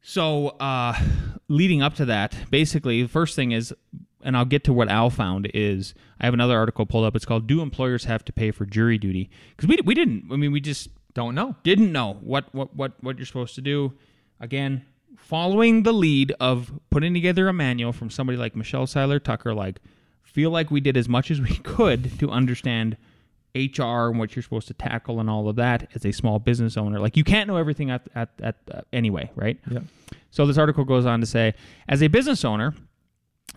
So 0.00 0.48
uh, 0.60 0.94
leading 1.48 1.82
up 1.82 1.94
to 1.96 2.06
that, 2.06 2.34
basically 2.50 3.02
the 3.02 3.08
first 3.08 3.36
thing 3.36 3.52
is, 3.52 3.74
and 4.22 4.34
I'll 4.34 4.46
get 4.46 4.64
to 4.64 4.72
what 4.72 4.88
Al 4.88 5.10
found 5.10 5.50
is 5.52 5.92
I 6.18 6.24
have 6.24 6.32
another 6.34 6.56
article 6.56 6.86
pulled 6.86 7.04
up. 7.04 7.14
It's 7.14 7.26
called 7.26 7.46
"Do 7.46 7.60
Employers 7.60 8.04
Have 8.04 8.24
to 8.24 8.32
Pay 8.32 8.50
for 8.50 8.64
Jury 8.64 8.96
Duty?" 8.96 9.28
Because 9.50 9.68
we 9.68 9.78
we 9.84 9.94
didn't. 9.94 10.24
I 10.32 10.36
mean, 10.36 10.52
we 10.52 10.60
just 10.60 10.88
Don't 11.12 11.34
know. 11.34 11.54
didn't 11.64 11.92
know 11.92 12.14
what 12.22 12.54
what 12.54 12.74
what 12.74 12.92
what 13.02 13.18
you're 13.18 13.26
supposed 13.26 13.54
to 13.56 13.60
do. 13.60 13.92
Again, 14.40 14.84
following 15.18 15.82
the 15.82 15.92
lead 15.92 16.32
of 16.40 16.72
putting 16.90 17.12
together 17.12 17.46
a 17.48 17.52
manual 17.52 17.92
from 17.92 18.08
somebody 18.08 18.38
like 18.38 18.56
Michelle 18.56 18.86
Seiler 18.86 19.20
Tucker, 19.20 19.52
like 19.54 19.80
feel 20.32 20.50
like 20.50 20.70
we 20.70 20.80
did 20.80 20.96
as 20.96 21.08
much 21.08 21.30
as 21.30 21.40
we 21.40 21.56
could 21.62 22.18
to 22.18 22.30
understand 22.30 22.96
HR 23.54 24.08
and 24.08 24.18
what 24.18 24.36
you're 24.36 24.42
supposed 24.42 24.68
to 24.68 24.74
tackle 24.74 25.18
and 25.18 25.28
all 25.28 25.48
of 25.48 25.56
that 25.56 25.88
as 25.94 26.04
a 26.06 26.12
small 26.12 26.38
business 26.38 26.76
owner. 26.76 27.00
Like 27.00 27.16
you 27.16 27.24
can't 27.24 27.48
know 27.48 27.56
everything 27.56 27.90
at 27.90 28.08
at, 28.14 28.30
at 28.42 28.56
uh, 28.72 28.82
anyway, 28.92 29.30
right? 29.34 29.58
Yeah. 29.70 29.80
So 30.30 30.46
this 30.46 30.58
article 30.58 30.84
goes 30.84 31.06
on 31.06 31.20
to 31.20 31.26
say, 31.26 31.54
as 31.88 32.02
a 32.02 32.08
business 32.08 32.44
owner, 32.44 32.74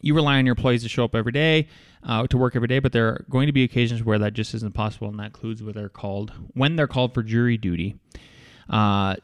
you 0.01 0.15
rely 0.15 0.37
on 0.37 0.45
your 0.45 0.53
employees 0.53 0.83
to 0.83 0.89
show 0.89 1.05
up 1.05 1.15
every 1.15 1.31
day, 1.31 1.67
uh, 2.03 2.25
to 2.27 2.37
work 2.37 2.55
every 2.55 2.67
day, 2.67 2.79
but 2.79 2.91
there 2.91 3.07
are 3.07 3.25
going 3.29 3.45
to 3.47 3.53
be 3.53 3.63
occasions 3.63 4.03
where 4.03 4.17
that 4.19 4.33
just 4.33 4.53
isn't 4.55 4.73
possible, 4.73 5.07
and 5.07 5.19
that 5.19 5.27
includes 5.27 5.61
where 5.61 5.73
they're 5.73 5.89
called 5.89 6.31
when 6.53 6.75
they're 6.75 6.87
called 6.87 7.13
for 7.13 7.21
jury 7.21 7.57
duty. 7.57 7.95
Uh, 8.69 9.15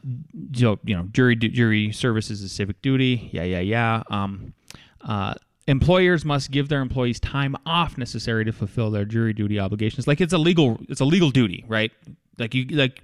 so 0.54 0.78
you 0.84 0.96
know, 0.96 1.04
jury 1.12 1.34
jury 1.34 1.90
services 1.92 2.42
is 2.42 2.52
civic 2.52 2.80
duty. 2.82 3.30
Yeah, 3.32 3.42
yeah, 3.42 3.60
yeah. 3.60 4.02
Um, 4.08 4.54
uh, 5.00 5.34
employers 5.70 6.24
must 6.24 6.50
give 6.50 6.68
their 6.68 6.80
employees 6.80 7.20
time 7.20 7.56
off 7.64 7.96
necessary 7.96 8.44
to 8.44 8.52
fulfill 8.52 8.90
their 8.90 9.04
jury 9.04 9.32
duty 9.32 9.58
obligations. 9.58 10.06
Like 10.06 10.20
it's 10.20 10.32
a 10.32 10.38
legal, 10.38 10.78
it's 10.88 11.00
a 11.00 11.04
legal 11.04 11.30
duty, 11.30 11.64
right? 11.68 11.92
Like 12.38 12.54
you, 12.54 12.64
like 12.66 13.02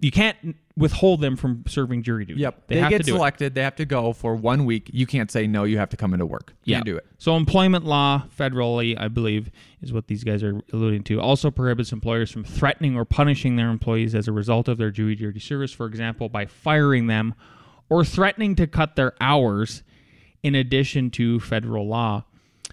you 0.00 0.10
can't 0.10 0.56
withhold 0.76 1.20
them 1.20 1.36
from 1.36 1.62
serving 1.68 2.02
jury 2.02 2.24
duty. 2.24 2.40
Yep. 2.40 2.66
they, 2.66 2.74
They, 2.74 2.80
have 2.80 2.90
get 2.90 2.98
to 2.98 3.04
do 3.04 3.14
it. 3.14 3.18
selected. 3.18 3.54
They 3.54 3.62
have 3.62 3.76
to 3.76 3.84
go 3.84 4.12
for 4.12 4.34
one 4.34 4.64
week. 4.64 4.90
You 4.92 5.06
can't 5.06 5.30
say 5.30 5.46
no. 5.46 5.62
You 5.64 5.78
have 5.78 5.90
to 5.90 5.96
come 5.96 6.12
into 6.12 6.26
work. 6.26 6.54
You 6.64 6.74
Can't 6.74 6.86
do 6.86 6.96
it. 6.96 7.06
So 7.18 7.36
employment 7.36 7.84
law, 7.84 8.24
federally, 8.36 8.98
I 9.00 9.06
believe, 9.08 9.50
is 9.80 9.92
what 9.92 10.08
these 10.08 10.24
guys 10.24 10.42
are 10.42 10.60
alluding 10.72 11.04
to. 11.04 11.20
Also 11.20 11.50
prohibits 11.52 11.92
employers 11.92 12.32
from 12.32 12.42
threatening 12.42 12.96
or 12.96 13.04
punishing 13.04 13.54
their 13.56 13.70
employees 13.70 14.14
as 14.14 14.26
a 14.26 14.32
result 14.32 14.66
of 14.66 14.76
their 14.78 14.90
jury 14.90 15.14
duty 15.14 15.38
service, 15.38 15.72
for 15.72 15.86
example, 15.86 16.28
by 16.28 16.46
firing 16.46 17.06
them 17.06 17.34
or 17.88 18.04
threatening 18.04 18.56
to 18.56 18.66
cut 18.66 18.96
their 18.96 19.12
hours. 19.20 19.82
In 20.42 20.56
addition 20.56 21.10
to 21.12 21.38
federal 21.38 21.86
law, 21.86 22.24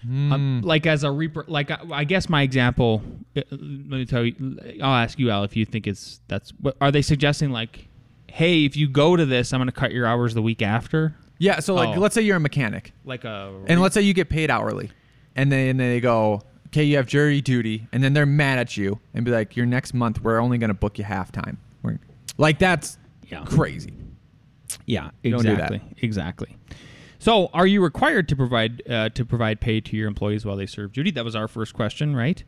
Um, 0.02 0.60
like 0.64 0.86
as 0.86 1.04
a 1.04 1.10
reaper, 1.10 1.44
like 1.46 1.70
I, 1.70 1.78
I 1.92 2.04
guess 2.04 2.28
my 2.28 2.42
example. 2.42 3.00
uh, 3.36 3.42
Let 3.50 3.60
me 3.60 4.04
tell 4.06 4.24
you. 4.24 4.58
I'll 4.82 4.94
ask 4.96 5.18
you, 5.20 5.30
Al, 5.30 5.44
if 5.44 5.54
you 5.56 5.64
think 5.64 5.86
it's 5.86 6.20
that's. 6.26 6.50
What, 6.60 6.76
are 6.80 6.90
they 6.90 7.02
suggesting 7.02 7.50
like, 7.50 7.86
hey, 8.26 8.64
if 8.64 8.76
you 8.76 8.88
go 8.88 9.14
to 9.14 9.24
this, 9.24 9.52
I'm 9.52 9.58
going 9.60 9.68
to 9.68 9.72
cut 9.72 9.92
your 9.92 10.06
hours 10.06 10.34
the 10.34 10.42
week 10.42 10.62
after, 10.62 11.14
Yeah. 11.38 11.60
So 11.60 11.74
like, 11.74 11.96
Oh. 11.96 12.00
let's 12.00 12.14
say 12.14 12.22
you're 12.22 12.38
a 12.38 12.40
mechanic, 12.40 12.92
like 13.04 13.24
a 13.24 13.54
and 13.68 13.80
let's 13.80 13.94
say 13.94 14.02
you 14.02 14.14
get 14.14 14.28
paid 14.30 14.50
hourly, 14.50 14.90
and 15.36 15.52
then 15.52 15.76
they 15.76 16.00
go, 16.00 16.40
okay, 16.68 16.82
you 16.82 16.96
have 16.96 17.06
jury 17.06 17.40
duty, 17.40 17.86
and 17.92 18.02
then 18.02 18.14
they're 18.14 18.26
mad 18.26 18.58
at 18.58 18.76
you 18.76 18.98
and 19.14 19.24
be 19.24 19.30
like, 19.30 19.54
your 19.56 19.66
next 19.66 19.94
month 19.94 20.20
we're 20.22 20.40
only 20.40 20.58
going 20.58 20.68
to 20.68 20.74
book 20.74 20.98
you 20.98 21.04
half 21.04 21.30
time. 21.30 21.58
Like 22.36 22.58
that's 22.58 22.98
Yeah. 23.28 23.44
crazy. 23.44 23.92
Yeah, 24.86 25.10
exactly, 25.22 25.80
exactly. 26.00 26.56
So, 27.20 27.50
are 27.52 27.66
you 27.66 27.82
required 27.82 28.30
to 28.30 28.36
provide 28.36 28.82
uh, 28.88 29.10
to 29.10 29.26
provide 29.26 29.60
pay 29.60 29.82
to 29.82 29.96
your 29.96 30.08
employees 30.08 30.46
while 30.46 30.56
they 30.56 30.64
serve 30.64 30.94
duty? 30.94 31.10
That 31.10 31.24
was 31.24 31.36
our 31.36 31.48
first 31.48 31.74
question, 31.74 32.16
right? 32.16 32.42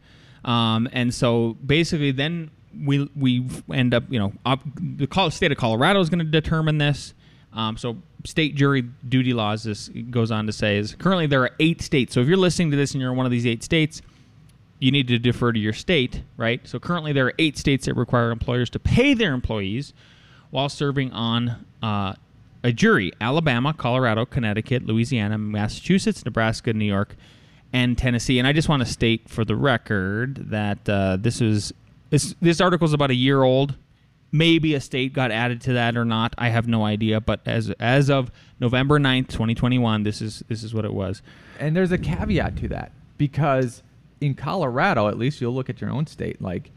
Um, 0.47 0.89
and 0.93 1.13
so, 1.13 1.59
basically, 1.65 2.11
then 2.11 2.51
we 2.83 3.11
we 3.15 3.47
end 3.71 3.93
up, 3.93 4.05
you 4.09 4.19
know, 4.19 4.33
up, 4.47 4.61
the 4.77 5.07
state 5.31 5.53
of 5.53 5.59
Colorado 5.59 6.01
is 6.01 6.09
going 6.09 6.21
to 6.21 6.25
determine 6.25 6.79
this. 6.79 7.13
Um, 7.53 7.77
so, 7.77 7.99
state 8.25 8.55
jury 8.55 8.81
duty 9.07 9.35
laws. 9.35 9.63
This 9.63 9.91
goes 10.11 10.31
on 10.31 10.47
to 10.47 10.53
say 10.53 10.79
is 10.79 10.95
currently 10.95 11.27
there 11.27 11.43
are 11.43 11.51
eight 11.61 11.83
states. 11.83 12.15
So, 12.15 12.21
if 12.21 12.27
you're 12.27 12.39
listening 12.39 12.71
to 12.71 12.77
this 12.79 12.93
and 12.93 13.03
you're 13.03 13.11
in 13.11 13.17
one 13.19 13.27
of 13.27 13.33
these 13.33 13.47
eight 13.47 13.63
states, 13.63 14.01
you 14.79 14.91
need 14.91 15.07
to 15.09 15.19
defer 15.19 15.53
to 15.53 15.61
your 15.61 15.75
state, 15.75 16.23
right? 16.39 16.67
So 16.67 16.81
currently 16.81 17.13
there 17.13 17.27
are 17.27 17.35
eight 17.39 17.57
states 17.57 17.87
that 17.87 17.95
require 17.95 18.33
employers 18.33 18.69
to 18.71 18.81
pay 18.81 19.15
their 19.15 19.33
employees 19.33 19.93
while 20.51 20.69
serving 20.69 21.13
on 21.13 21.67
uh, 21.83 22.15
a 22.65 22.73
jury: 22.73 23.13
Alabama, 23.21 23.75
Colorado, 23.75 24.25
Connecticut, 24.25 24.87
Louisiana, 24.87 25.39
Massachusetts, 25.39 26.25
Nebraska, 26.25 26.73
New 26.73 26.85
York, 26.85 27.17
and 27.73 27.97
Tennessee. 27.97 28.39
And 28.39 28.47
I 28.47 28.53
just 28.53 28.69
want 28.69 28.85
to 28.85 28.91
state 28.91 29.29
for 29.29 29.45
the 29.45 29.57
record 29.57 30.51
that 30.51 30.89
uh, 30.89 31.17
this 31.19 31.41
is 31.41 31.73
this 32.11 32.35
this 32.41 32.61
article 32.61 32.85
is 32.85 32.93
about 32.93 33.11
a 33.11 33.15
year 33.15 33.43
old. 33.43 33.77
Maybe 34.35 34.75
a 34.75 34.81
state 34.81 35.13
got 35.13 35.31
added 35.31 35.61
to 35.63 35.75
that 35.75 35.97
or 35.97 36.07
not. 36.07 36.35
I 36.39 36.49
have 36.49 36.67
no 36.67 36.85
idea. 36.85 37.21
But 37.21 37.41
as 37.47 37.71
as 37.79 38.11
of 38.11 38.31
November 38.61 38.99
9th, 38.99 39.29
2021, 39.29 40.03
this 40.05 40.23
is 40.23 40.43
this 40.49 40.63
is 40.63 40.75
what 40.75 40.85
it 40.85 40.95
was. 40.95 41.23
And 41.59 41.77
there's 41.77 41.93
a 41.93 41.99
caveat 41.99 42.57
to 42.59 42.69
that 42.69 42.93
because 43.19 43.83
in 44.21 44.35
Colorado, 44.35 45.09
at 45.09 45.19
least 45.19 45.41
you'll 45.41 45.55
look 45.55 45.69
at 45.69 45.81
your 45.81 45.91
own 45.91 46.07
state, 46.07 46.41
like 46.41 46.71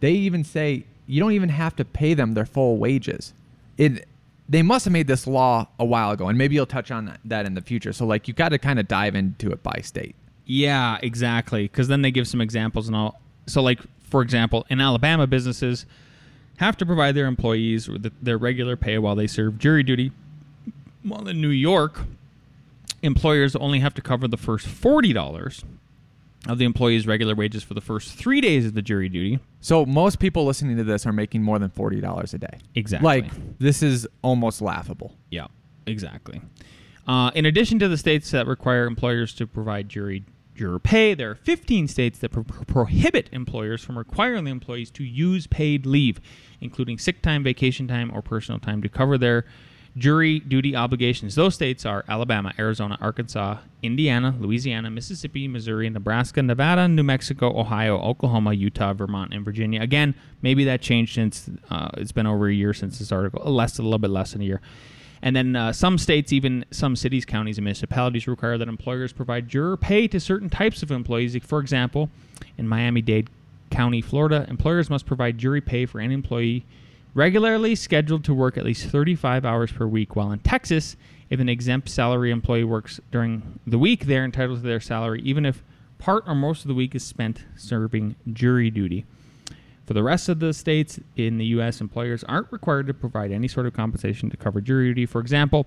they 0.00 0.12
even 0.12 0.44
say 0.44 0.84
you 1.06 1.20
don't 1.20 1.32
even 1.32 1.48
have 1.48 1.76
to 1.76 1.84
pay 1.84 2.14
them 2.14 2.34
their 2.34 2.46
full 2.46 2.78
wages. 2.78 3.32
It 3.76 4.06
they 4.48 4.62
must 4.62 4.84
have 4.84 4.92
made 4.92 5.06
this 5.06 5.26
law 5.26 5.68
a 5.78 5.84
while 5.84 6.10
ago, 6.12 6.28
and 6.28 6.38
maybe 6.38 6.54
you'll 6.54 6.66
touch 6.66 6.90
on 6.90 7.06
that, 7.06 7.20
that 7.24 7.46
in 7.46 7.54
the 7.54 7.60
future. 7.60 7.92
So 7.92 8.06
like 8.06 8.28
you 8.28 8.34
got 8.34 8.50
to 8.50 8.58
kind 8.58 8.78
of 8.78 8.86
dive 8.86 9.14
into 9.14 9.50
it 9.50 9.62
by 9.62 9.80
state. 9.82 10.14
Yeah, 10.44 10.98
exactly. 11.02 11.64
Because 11.64 11.88
then 11.88 12.02
they 12.02 12.10
give 12.12 12.28
some 12.28 12.40
examples 12.40 12.86
and 12.86 12.96
all. 12.96 13.20
So, 13.46 13.62
like 13.62 13.80
for 14.08 14.22
example, 14.22 14.64
in 14.70 14.80
Alabama, 14.80 15.26
businesses 15.26 15.86
have 16.58 16.76
to 16.78 16.86
provide 16.86 17.14
their 17.14 17.26
employees 17.26 17.88
with 17.88 18.12
their 18.22 18.38
regular 18.38 18.76
pay 18.76 18.98
while 18.98 19.14
they 19.16 19.26
serve 19.26 19.58
jury 19.58 19.82
duty. 19.82 20.12
While 21.02 21.28
in 21.28 21.40
New 21.40 21.50
York, 21.50 22.00
employers 23.02 23.54
only 23.56 23.80
have 23.80 23.94
to 23.94 24.02
cover 24.02 24.28
the 24.28 24.36
first 24.36 24.66
forty 24.66 25.12
dollars 25.12 25.64
of 26.48 26.58
the 26.58 26.64
employee's 26.64 27.06
regular 27.06 27.34
wages 27.34 27.62
for 27.62 27.74
the 27.74 27.80
first 27.80 28.14
three 28.14 28.40
days 28.40 28.66
of 28.66 28.74
the 28.74 28.82
jury 28.82 29.08
duty. 29.08 29.38
So 29.60 29.84
most 29.86 30.18
people 30.18 30.44
listening 30.44 30.76
to 30.76 30.84
this 30.84 31.06
are 31.06 31.12
making 31.12 31.42
more 31.42 31.58
than 31.58 31.70
forty 31.70 32.00
dollars 32.00 32.34
a 32.34 32.38
day. 32.38 32.58
Exactly. 32.74 33.04
Like 33.04 33.58
this 33.58 33.82
is 33.82 34.06
almost 34.22 34.60
laughable. 34.60 35.14
Yeah, 35.30 35.46
exactly. 35.86 36.40
Uh, 37.06 37.30
in 37.34 37.46
addition 37.46 37.78
to 37.78 37.88
the 37.88 37.96
states 37.96 38.30
that 38.32 38.46
require 38.46 38.86
employers 38.86 39.32
to 39.34 39.46
provide 39.46 39.88
jury 39.88 40.24
juror 40.56 40.78
pay, 40.78 41.14
there 41.14 41.30
are 41.30 41.34
15 41.34 41.86
states 41.86 42.18
that 42.18 42.30
pro- 42.30 42.42
prohibit 42.42 43.28
employers 43.32 43.84
from 43.84 43.96
requiring 43.96 44.44
the 44.44 44.50
employees 44.50 44.90
to 44.90 45.04
use 45.04 45.46
paid 45.46 45.86
leave, 45.86 46.20
including 46.60 46.98
sick 46.98 47.22
time, 47.22 47.44
vacation 47.44 47.86
time, 47.86 48.10
or 48.12 48.22
personal 48.22 48.58
time 48.58 48.82
to 48.82 48.88
cover 48.88 49.18
their 49.18 49.44
jury 49.96 50.40
duty 50.40 50.76
obligations. 50.76 51.34
Those 51.34 51.54
states 51.54 51.86
are 51.86 52.04
Alabama, 52.08 52.52
Arizona, 52.58 52.98
Arkansas, 53.00 53.58
Indiana, 53.82 54.34
Louisiana, 54.38 54.90
Mississippi, 54.90 55.48
Missouri, 55.48 55.88
Nebraska, 55.88 56.42
Nevada, 56.42 56.86
New 56.86 57.02
Mexico, 57.02 57.58
Ohio, 57.58 57.98
Oklahoma, 57.98 58.52
Utah, 58.52 58.92
Vermont, 58.92 59.32
and 59.32 59.44
Virginia. 59.44 59.80
Again, 59.80 60.14
maybe 60.42 60.64
that 60.64 60.82
changed 60.82 61.14
since 61.14 61.48
uh, 61.70 61.88
it's 61.94 62.12
been 62.12 62.26
over 62.26 62.48
a 62.48 62.52
year 62.52 62.74
since 62.74 62.98
this 62.98 63.10
article, 63.10 63.42
uh, 63.44 63.50
less 63.50 63.78
a 63.78 63.82
little 63.82 63.98
bit 63.98 64.10
less 64.10 64.32
than 64.32 64.42
a 64.42 64.44
year. 64.44 64.60
And 65.22 65.34
then 65.34 65.56
uh, 65.56 65.72
some 65.72 65.96
states, 65.96 66.30
even 66.32 66.66
some 66.70 66.94
cities, 66.94 67.24
counties, 67.24 67.56
and 67.56 67.64
municipalities 67.64 68.28
require 68.28 68.58
that 68.58 68.68
employers 68.68 69.14
provide 69.14 69.48
juror 69.48 69.78
pay 69.78 70.06
to 70.08 70.20
certain 70.20 70.50
types 70.50 70.82
of 70.82 70.90
employees. 70.90 71.36
For 71.42 71.58
example, 71.58 72.10
in 72.58 72.68
Miami 72.68 73.00
Dade 73.00 73.30
County, 73.70 74.02
Florida, 74.02 74.46
employers 74.48 74.90
must 74.90 75.06
provide 75.06 75.38
jury 75.38 75.62
pay 75.62 75.86
for 75.86 76.00
any 76.00 76.12
employee 76.12 76.66
regularly 77.16 77.74
scheduled 77.74 78.22
to 78.22 78.34
work 78.34 78.58
at 78.58 78.64
least 78.64 78.86
35 78.90 79.46
hours 79.46 79.72
per 79.72 79.86
week, 79.86 80.14
while 80.14 80.30
in 80.32 80.38
Texas, 80.40 80.96
if 81.30 81.40
an 81.40 81.48
exempt 81.48 81.88
salary 81.88 82.30
employee 82.30 82.62
works 82.62 83.00
during 83.10 83.58
the 83.66 83.78
week, 83.78 84.04
they're 84.04 84.24
entitled 84.24 84.60
to 84.60 84.66
their 84.66 84.80
salary, 84.80 85.22
even 85.22 85.46
if 85.46 85.64
part 85.98 86.24
or 86.26 86.34
most 86.34 86.60
of 86.62 86.68
the 86.68 86.74
week 86.74 86.94
is 86.94 87.02
spent 87.02 87.46
serving 87.56 88.14
jury 88.34 88.70
duty. 88.70 89.06
For 89.86 89.94
the 89.94 90.02
rest 90.02 90.28
of 90.28 90.40
the 90.40 90.52
states 90.52 91.00
in 91.16 91.38
the 91.38 91.46
U.S., 91.46 91.80
employers 91.80 92.22
aren't 92.24 92.52
required 92.52 92.86
to 92.88 92.94
provide 92.94 93.32
any 93.32 93.48
sort 93.48 93.66
of 93.66 93.72
compensation 93.72 94.28
to 94.28 94.36
cover 94.36 94.60
jury 94.60 94.88
duty. 94.88 95.06
For 95.06 95.22
example, 95.22 95.66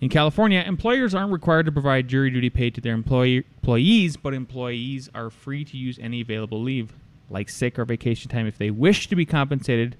in 0.00 0.08
California, 0.08 0.64
employers 0.66 1.14
aren't 1.14 1.30
required 1.30 1.66
to 1.66 1.72
provide 1.72 2.08
jury 2.08 2.30
duty 2.30 2.50
paid 2.50 2.74
to 2.74 2.80
their 2.80 2.94
employee, 2.94 3.44
employees, 3.58 4.16
but 4.16 4.34
employees 4.34 5.08
are 5.14 5.30
free 5.30 5.64
to 5.66 5.76
use 5.76 6.00
any 6.00 6.20
available 6.20 6.60
leave, 6.60 6.94
like 7.28 7.48
sick 7.48 7.78
or 7.78 7.84
vacation 7.84 8.28
time, 8.28 8.48
if 8.48 8.58
they 8.58 8.72
wish 8.72 9.06
to 9.06 9.14
be 9.14 9.24
compensated 9.24 9.96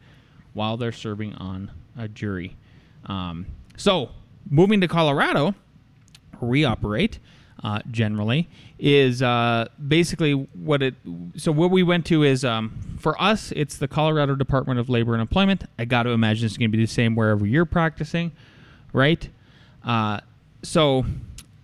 while 0.52 0.76
they're 0.76 0.92
serving 0.92 1.35
on 1.35 1.71
a 1.97 2.09
jury. 2.09 2.57
Um, 3.07 3.47
so, 3.76 4.11
moving 4.49 4.80
to 4.80 4.88
Colorado, 4.88 5.54
where 6.38 6.50
we 6.50 6.64
operate 6.64 7.19
uh, 7.62 7.80
generally, 7.90 8.49
is 8.78 9.23
uh, 9.23 9.69
basically 9.87 10.33
what 10.33 10.83
it. 10.83 10.95
So, 11.37 11.52
what 11.52 11.71
we 11.71 11.83
went 11.83 12.07
to 12.07 12.23
is 12.23 12.45
um, 12.45 12.97
for 12.99 13.21
us, 13.21 13.52
it's 13.57 13.76
the 13.76 13.88
Colorado 13.88 14.35
Department 14.35 14.80
of 14.80 14.88
Labor 14.88 15.12
and 15.12 15.21
Employment. 15.21 15.64
I 15.78 15.85
got 15.85 16.04
to 16.04 16.11
imagine 16.11 16.47
it's 16.47 16.57
going 16.57 16.71
to 16.71 16.76
be 16.76 16.83
the 16.83 16.90
same 16.90 17.14
wherever 17.14 17.47
you're 17.47 17.64
practicing, 17.64 18.33
right? 18.92 19.28
Uh, 19.85 20.21
so, 20.62 21.04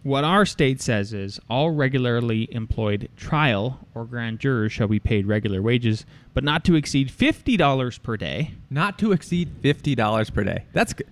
what 0.07 0.23
our 0.23 0.47
state 0.47 0.81
says 0.81 1.13
is 1.13 1.41
all 1.51 1.71
regularly 1.73 2.49
employed 2.53 3.09
trial 3.17 3.81
or 3.93 4.05
grand 4.05 4.39
jurors 4.39 4.71
shall 4.71 4.87
be 4.87 5.01
paid 5.01 5.27
regular 5.27 5.61
wages, 5.61 6.07
but 6.33 6.45
not 6.45 6.65
to 6.65 6.77
exceed 6.77 7.11
$50 7.11 8.03
per 8.05 8.17
day. 8.17 8.53
Not 8.71 9.01
to 9.01 9.11
exceed 9.11 9.51
fifty 9.61 9.97
dollars 9.97 10.31
per 10.31 10.45
day. 10.45 10.65
That's 10.73 10.93
good. 10.93 11.09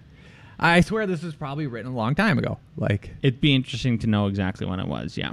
I 0.61 0.81
swear 0.81 1.09
this 1.09 1.25
was 1.25 1.35
probably 1.35 1.67
written 1.67 1.91
a 1.91 1.95
long 1.95 2.15
time 2.15 2.39
ago. 2.39 2.59
Like 2.77 3.11
It'd 3.21 3.41
be 3.41 3.53
interesting 3.53 3.99
to 3.99 4.07
know 4.07 4.29
exactly 4.29 4.65
when 4.65 4.79
it 4.79 4.87
was, 4.87 5.19
yeah. 5.19 5.33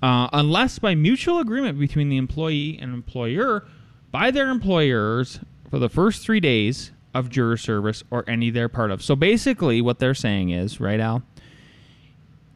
Uh, 0.00 0.28
unless 0.32 0.78
by 0.78 0.94
mutual 0.94 1.40
agreement 1.40 1.80
between 1.80 2.08
the 2.08 2.16
employee 2.16 2.78
and 2.80 2.94
employer 2.94 3.66
by 4.12 4.30
their 4.30 4.50
employers 4.50 5.40
for 5.68 5.80
the 5.80 5.88
first 5.88 6.22
three 6.22 6.40
days 6.40 6.92
of 7.12 7.28
juror 7.28 7.56
service 7.56 8.04
or 8.12 8.24
any 8.28 8.50
they're 8.50 8.68
part 8.68 8.92
of. 8.92 9.02
So 9.02 9.16
basically, 9.16 9.80
what 9.80 9.98
they're 9.98 10.14
saying 10.14 10.50
is, 10.50 10.78
right, 10.78 11.00
Al? 11.00 11.24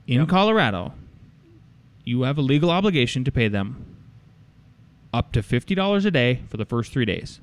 In 0.07 0.21
Yep. 0.21 0.29
Colorado, 0.29 0.95
you 2.05 2.23
have 2.23 2.39
a 2.39 2.43
legal 2.43 2.71
obligation 2.71 3.25
to 3.25 3.33
pay 3.33 3.49
them 3.49 3.85
up 5.13 5.33
to 5.33 5.43
$50 5.43 6.05
a 6.05 6.11
day 6.11 6.41
for 6.49 6.57
the 6.57 6.65
first 6.65 6.93
three 6.93 7.05
days. 7.05 7.41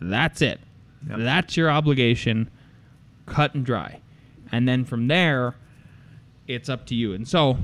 That's 0.00 0.40
it. 0.40 0.60
Yep. 1.08 1.18
That's 1.20 1.56
your 1.56 1.70
obligation, 1.70 2.50
cut 3.26 3.54
and 3.54 3.64
dry. 3.64 4.00
And 4.50 4.66
then 4.66 4.84
from 4.84 5.08
there, 5.08 5.54
it's 6.46 6.68
up 6.68 6.86
to 6.86 6.94
you. 6.94 7.12
And 7.12 7.28
so, 7.28 7.58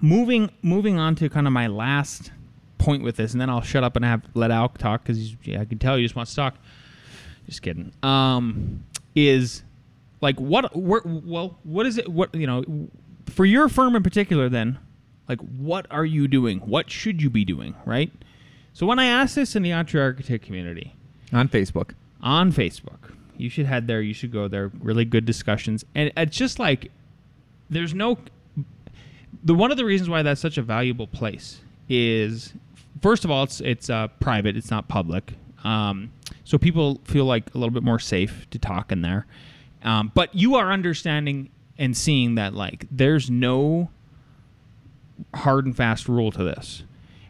moving 0.00 0.50
moving 0.62 0.98
on 0.98 1.14
to 1.16 1.28
kind 1.28 1.46
of 1.46 1.52
my 1.52 1.66
last 1.66 2.30
point 2.76 3.02
with 3.02 3.16
this, 3.16 3.32
and 3.32 3.40
then 3.40 3.48
I'll 3.50 3.62
shut 3.62 3.82
up 3.82 3.96
and 3.96 4.04
have 4.04 4.22
let 4.34 4.50
Al 4.50 4.68
talk 4.68 5.02
because 5.02 5.34
yeah, 5.44 5.60
I 5.60 5.64
can 5.64 5.78
tell 5.78 5.98
you 5.98 6.04
just 6.04 6.14
wants 6.14 6.32
to 6.32 6.36
talk. 6.36 6.54
Just 7.46 7.62
kidding. 7.62 7.92
Um, 8.02 8.84
is 9.14 9.62
like 10.20 10.38
what? 10.38 10.76
Where, 10.76 11.00
well, 11.04 11.58
what 11.62 11.86
is 11.86 11.96
it? 11.98 12.08
What 12.08 12.34
you 12.34 12.46
know, 12.46 12.62
for 13.30 13.44
your 13.44 13.68
firm 13.68 13.96
in 13.96 14.02
particular? 14.02 14.48
Then, 14.48 14.78
like, 15.28 15.40
what 15.40 15.86
are 15.90 16.04
you 16.04 16.28
doing? 16.28 16.58
What 16.60 16.90
should 16.90 17.22
you 17.22 17.30
be 17.30 17.44
doing? 17.44 17.74
Right. 17.84 18.12
So 18.72 18.86
when 18.86 18.98
I 18.98 19.06
asked 19.06 19.34
this 19.34 19.56
in 19.56 19.62
the 19.62 19.70
EntreArchitect 19.70 20.42
community 20.42 20.94
on 21.32 21.48
Facebook. 21.48 21.90
on 22.22 22.52
Facebook, 22.52 23.12
you 23.36 23.50
should 23.50 23.66
head 23.66 23.86
there. 23.86 24.00
You 24.00 24.14
should 24.14 24.32
go 24.32 24.48
there. 24.48 24.70
Really 24.80 25.04
good 25.04 25.24
discussions, 25.24 25.84
and 25.94 26.12
it's 26.16 26.36
just 26.36 26.58
like 26.58 26.90
there's 27.70 27.94
no. 27.94 28.18
The 29.44 29.54
one 29.54 29.70
of 29.70 29.76
the 29.76 29.84
reasons 29.84 30.08
why 30.08 30.22
that's 30.22 30.40
such 30.40 30.58
a 30.58 30.62
valuable 30.62 31.06
place 31.06 31.60
is, 31.88 32.52
first 33.02 33.24
of 33.24 33.30
all, 33.30 33.44
it's 33.44 33.60
it's 33.60 33.90
uh, 33.90 34.08
private. 34.20 34.56
It's 34.56 34.70
not 34.70 34.88
public, 34.88 35.34
um, 35.64 36.12
so 36.44 36.56
people 36.56 37.00
feel 37.04 37.24
like 37.24 37.54
a 37.54 37.58
little 37.58 37.72
bit 37.72 37.82
more 37.82 37.98
safe 37.98 38.48
to 38.50 38.58
talk 38.58 38.92
in 38.92 39.02
there. 39.02 39.26
Um, 39.82 40.12
but 40.14 40.34
you 40.34 40.54
are 40.56 40.72
understanding 40.72 41.50
and 41.78 41.96
seeing 41.96 42.34
that 42.34 42.54
like 42.54 42.86
there's 42.90 43.30
no 43.30 43.90
hard 45.34 45.66
and 45.66 45.76
fast 45.76 46.08
rule 46.08 46.30
to 46.32 46.42
this. 46.42 46.84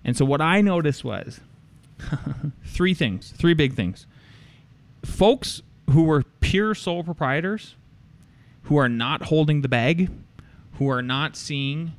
And 0.04 0.16
so 0.16 0.24
what 0.24 0.40
I 0.40 0.61
noticed 0.61 1.04
was 1.04 1.40
three 2.64 2.94
things, 2.94 3.32
three 3.37 3.54
big 3.54 3.74
things. 3.74 4.06
Folks 5.04 5.62
who 5.90 6.04
were 6.04 6.24
pure 6.40 6.74
sole 6.74 7.04
proprietors, 7.04 7.74
who 8.64 8.76
are 8.76 8.88
not 8.88 9.24
holding 9.24 9.62
the 9.62 9.68
bag, 9.68 10.11
who 10.74 10.88
are 10.88 11.02
not 11.02 11.37
seeing 11.37 11.92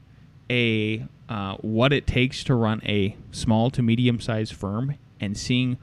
a 0.50 1.06
uh, 1.28 1.56
what 1.58 1.94
it 1.94 2.08
takes 2.08 2.44
to 2.44 2.56
run 2.56 2.82
a 2.86 3.16
small 3.32 3.70
to 3.70 3.84
medium 3.84 4.20
sized 4.20 4.54
firm 4.54 4.96
and 5.20 5.38
seeing 5.38 5.78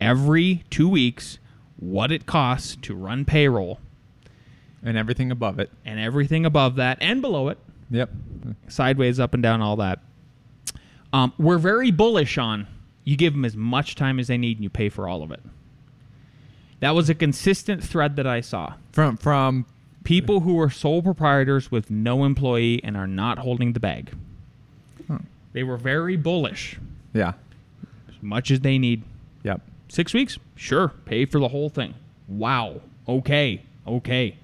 every 0.00 0.64
two 0.70 0.88
weeks 0.88 1.38
what 1.76 2.10
it 2.10 2.24
costs 2.24 2.76
to 2.80 2.94
run 2.94 3.24
payroll 3.24 3.78
And 4.86 4.96
everything 4.96 5.30
above 5.30 5.58
it. 5.58 5.70
and 5.84 6.00
everything 6.00 6.46
above 6.46 6.76
that 6.76 6.96
and 7.02 7.20
below 7.20 7.48
it 7.48 7.58
Yep. 7.90 8.10
sideways, 8.68 9.20
up 9.20 9.34
and 9.34 9.42
down, 9.42 9.60
all 9.60 9.76
that. 9.76 9.98
Um, 11.12 11.32
we're 11.38 11.58
very 11.58 11.90
bullish 11.90 12.38
on 12.38 12.66
you 13.04 13.16
give 13.16 13.32
them 13.34 13.44
as 13.44 13.56
much 13.56 13.94
time 13.94 14.18
as 14.18 14.26
they 14.28 14.36
need 14.38 14.56
and 14.56 14.64
you 14.64 14.70
pay 14.70 14.88
for 14.88 15.08
all 15.08 15.22
of 15.22 15.30
it. 15.30 15.40
That 16.80 16.94
was 16.94 17.08
a 17.08 17.14
consistent 17.14 17.82
thread 17.82 18.16
that 18.16 18.26
I 18.26 18.40
saw. 18.40 18.74
From 18.92 19.16
from 19.16 19.66
People 20.04 20.40
who 20.40 20.60
are 20.60 20.70
sole 20.70 21.02
proprietors 21.02 21.70
with 21.70 21.90
no 21.90 22.24
employee 22.24 22.80
and 22.84 22.96
are 22.96 23.08
not 23.08 23.38
holding 23.40 23.72
the 23.72 23.80
bag. 23.80 24.12
Huh. 25.08 25.18
They 25.52 25.64
were 25.64 25.76
very 25.76 26.16
bullish. 26.16 26.78
yeah. 27.12 27.32
As 28.08 28.14
much 28.22 28.50
as 28.52 28.60
they 28.60 28.78
need. 28.78 29.02
Yep. 29.42 29.62
Six 29.88 30.14
weeks? 30.14 30.38
Sure. 30.54 30.88
Pay 31.06 31.24
for 31.24 31.40
the 31.40 31.48
whole 31.48 31.68
thing. 31.68 31.94
Wow. 32.28 32.80
Okay. 33.08 33.62
Okay. 33.86 34.36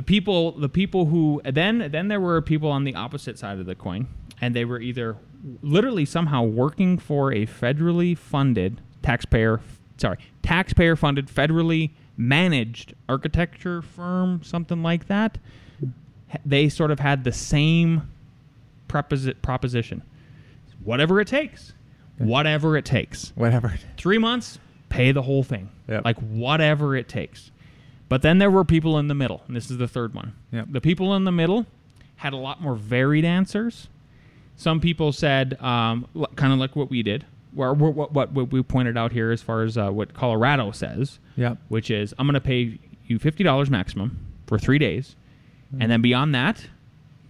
The 0.00 0.04
people 0.04 0.52
the 0.52 0.70
people 0.70 1.04
who 1.04 1.42
then 1.44 1.90
then 1.92 2.08
there 2.08 2.22
were 2.22 2.40
people 2.40 2.70
on 2.70 2.84
the 2.84 2.94
opposite 2.94 3.38
side 3.38 3.58
of 3.58 3.66
the 3.66 3.74
coin 3.74 4.06
and 4.40 4.56
they 4.56 4.64
were 4.64 4.80
either 4.80 5.18
literally 5.60 6.06
somehow 6.06 6.42
working 6.42 6.96
for 6.96 7.30
a 7.34 7.44
federally 7.44 8.16
funded 8.16 8.80
taxpayer 9.02 9.60
sorry, 9.98 10.16
taxpayer 10.42 10.96
funded 10.96 11.26
federally 11.26 11.90
managed 12.16 12.94
architecture 13.10 13.82
firm 13.82 14.42
something 14.42 14.82
like 14.82 15.06
that. 15.08 15.36
They 16.46 16.70
sort 16.70 16.90
of 16.90 17.00
had 17.00 17.24
the 17.24 17.32
same 17.32 18.08
proposition. 18.88 20.02
Whatever 20.82 21.20
it 21.20 21.28
takes. 21.28 21.74
Whatever 22.16 22.74
it 22.78 22.86
takes 22.86 23.34
Whatever. 23.34 23.74
three 23.98 24.16
months, 24.16 24.58
pay 24.88 25.12
the 25.12 25.20
whole 25.20 25.42
thing. 25.42 25.68
Yep. 25.88 26.06
Like 26.06 26.16
whatever 26.20 26.96
it 26.96 27.06
takes. 27.06 27.50
But 28.10 28.22
then 28.22 28.38
there 28.38 28.50
were 28.50 28.64
people 28.64 28.98
in 28.98 29.06
the 29.06 29.14
middle, 29.14 29.42
and 29.46 29.56
this 29.56 29.70
is 29.70 29.78
the 29.78 29.86
third 29.88 30.14
one. 30.14 30.34
Yep. 30.50 30.66
The 30.70 30.80
people 30.80 31.14
in 31.14 31.22
the 31.24 31.30
middle 31.32 31.64
had 32.16 32.32
a 32.32 32.36
lot 32.36 32.60
more 32.60 32.74
varied 32.74 33.24
answers. 33.24 33.86
Some 34.56 34.80
people 34.80 35.12
said, 35.12 35.56
um, 35.62 36.06
kind 36.34 36.52
of 36.52 36.58
like 36.58 36.74
what 36.74 36.90
we 36.90 37.04
did, 37.04 37.24
where 37.54 37.72
what, 37.72 38.12
what, 38.12 38.32
what, 38.32 38.52
we 38.52 38.62
pointed 38.64 38.98
out 38.98 39.12
here 39.12 39.30
as 39.30 39.40
far 39.42 39.62
as 39.62 39.78
uh, 39.78 39.90
what 39.90 40.12
Colorado 40.12 40.72
says, 40.72 41.20
Yep. 41.36 41.58
which 41.68 41.88
is 41.88 42.12
I'm 42.18 42.26
going 42.26 42.34
to 42.34 42.40
pay 42.40 42.78
you 43.06 43.18
$50 43.20 43.70
maximum 43.70 44.18
for 44.46 44.58
three 44.58 44.78
days. 44.78 45.14
And 45.78 45.88
then 45.88 46.02
beyond 46.02 46.34
that, 46.34 46.66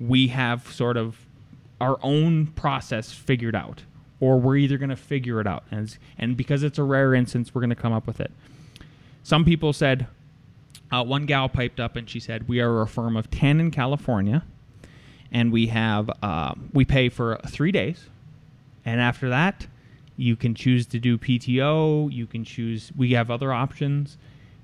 we 0.00 0.28
have 0.28 0.66
sort 0.72 0.96
of 0.96 1.18
our 1.78 1.98
own 2.02 2.46
process 2.46 3.12
figured 3.12 3.54
out, 3.54 3.82
or 4.18 4.40
we're 4.40 4.56
either 4.56 4.78
going 4.78 4.88
to 4.88 4.96
figure 4.96 5.42
it 5.42 5.46
out. 5.46 5.64
And, 5.70 5.94
and 6.18 6.38
because 6.38 6.62
it's 6.62 6.78
a 6.78 6.82
rare 6.82 7.12
instance, 7.14 7.54
we're 7.54 7.60
going 7.60 7.68
to 7.68 7.76
come 7.76 7.92
up 7.92 8.06
with 8.06 8.18
it. 8.18 8.30
Some 9.22 9.44
people 9.44 9.74
said, 9.74 10.06
uh, 10.92 11.04
one 11.04 11.26
gal 11.26 11.48
piped 11.48 11.80
up 11.80 11.96
and 11.96 12.08
she 12.08 12.20
said, 12.20 12.48
We 12.48 12.60
are 12.60 12.82
a 12.82 12.86
firm 12.86 13.16
of 13.16 13.30
10 13.30 13.60
in 13.60 13.70
California, 13.70 14.44
and 15.30 15.52
we 15.52 15.68
have, 15.68 16.10
uh, 16.22 16.54
we 16.72 16.84
pay 16.84 17.08
for 17.08 17.38
three 17.48 17.72
days. 17.72 18.08
And 18.84 19.00
after 19.00 19.28
that, 19.28 19.66
you 20.16 20.36
can 20.36 20.54
choose 20.54 20.86
to 20.86 20.98
do 20.98 21.16
PTO, 21.18 22.12
you 22.12 22.26
can 22.26 22.44
choose, 22.44 22.92
we 22.96 23.12
have 23.12 23.30
other 23.30 23.52
options, 23.52 24.18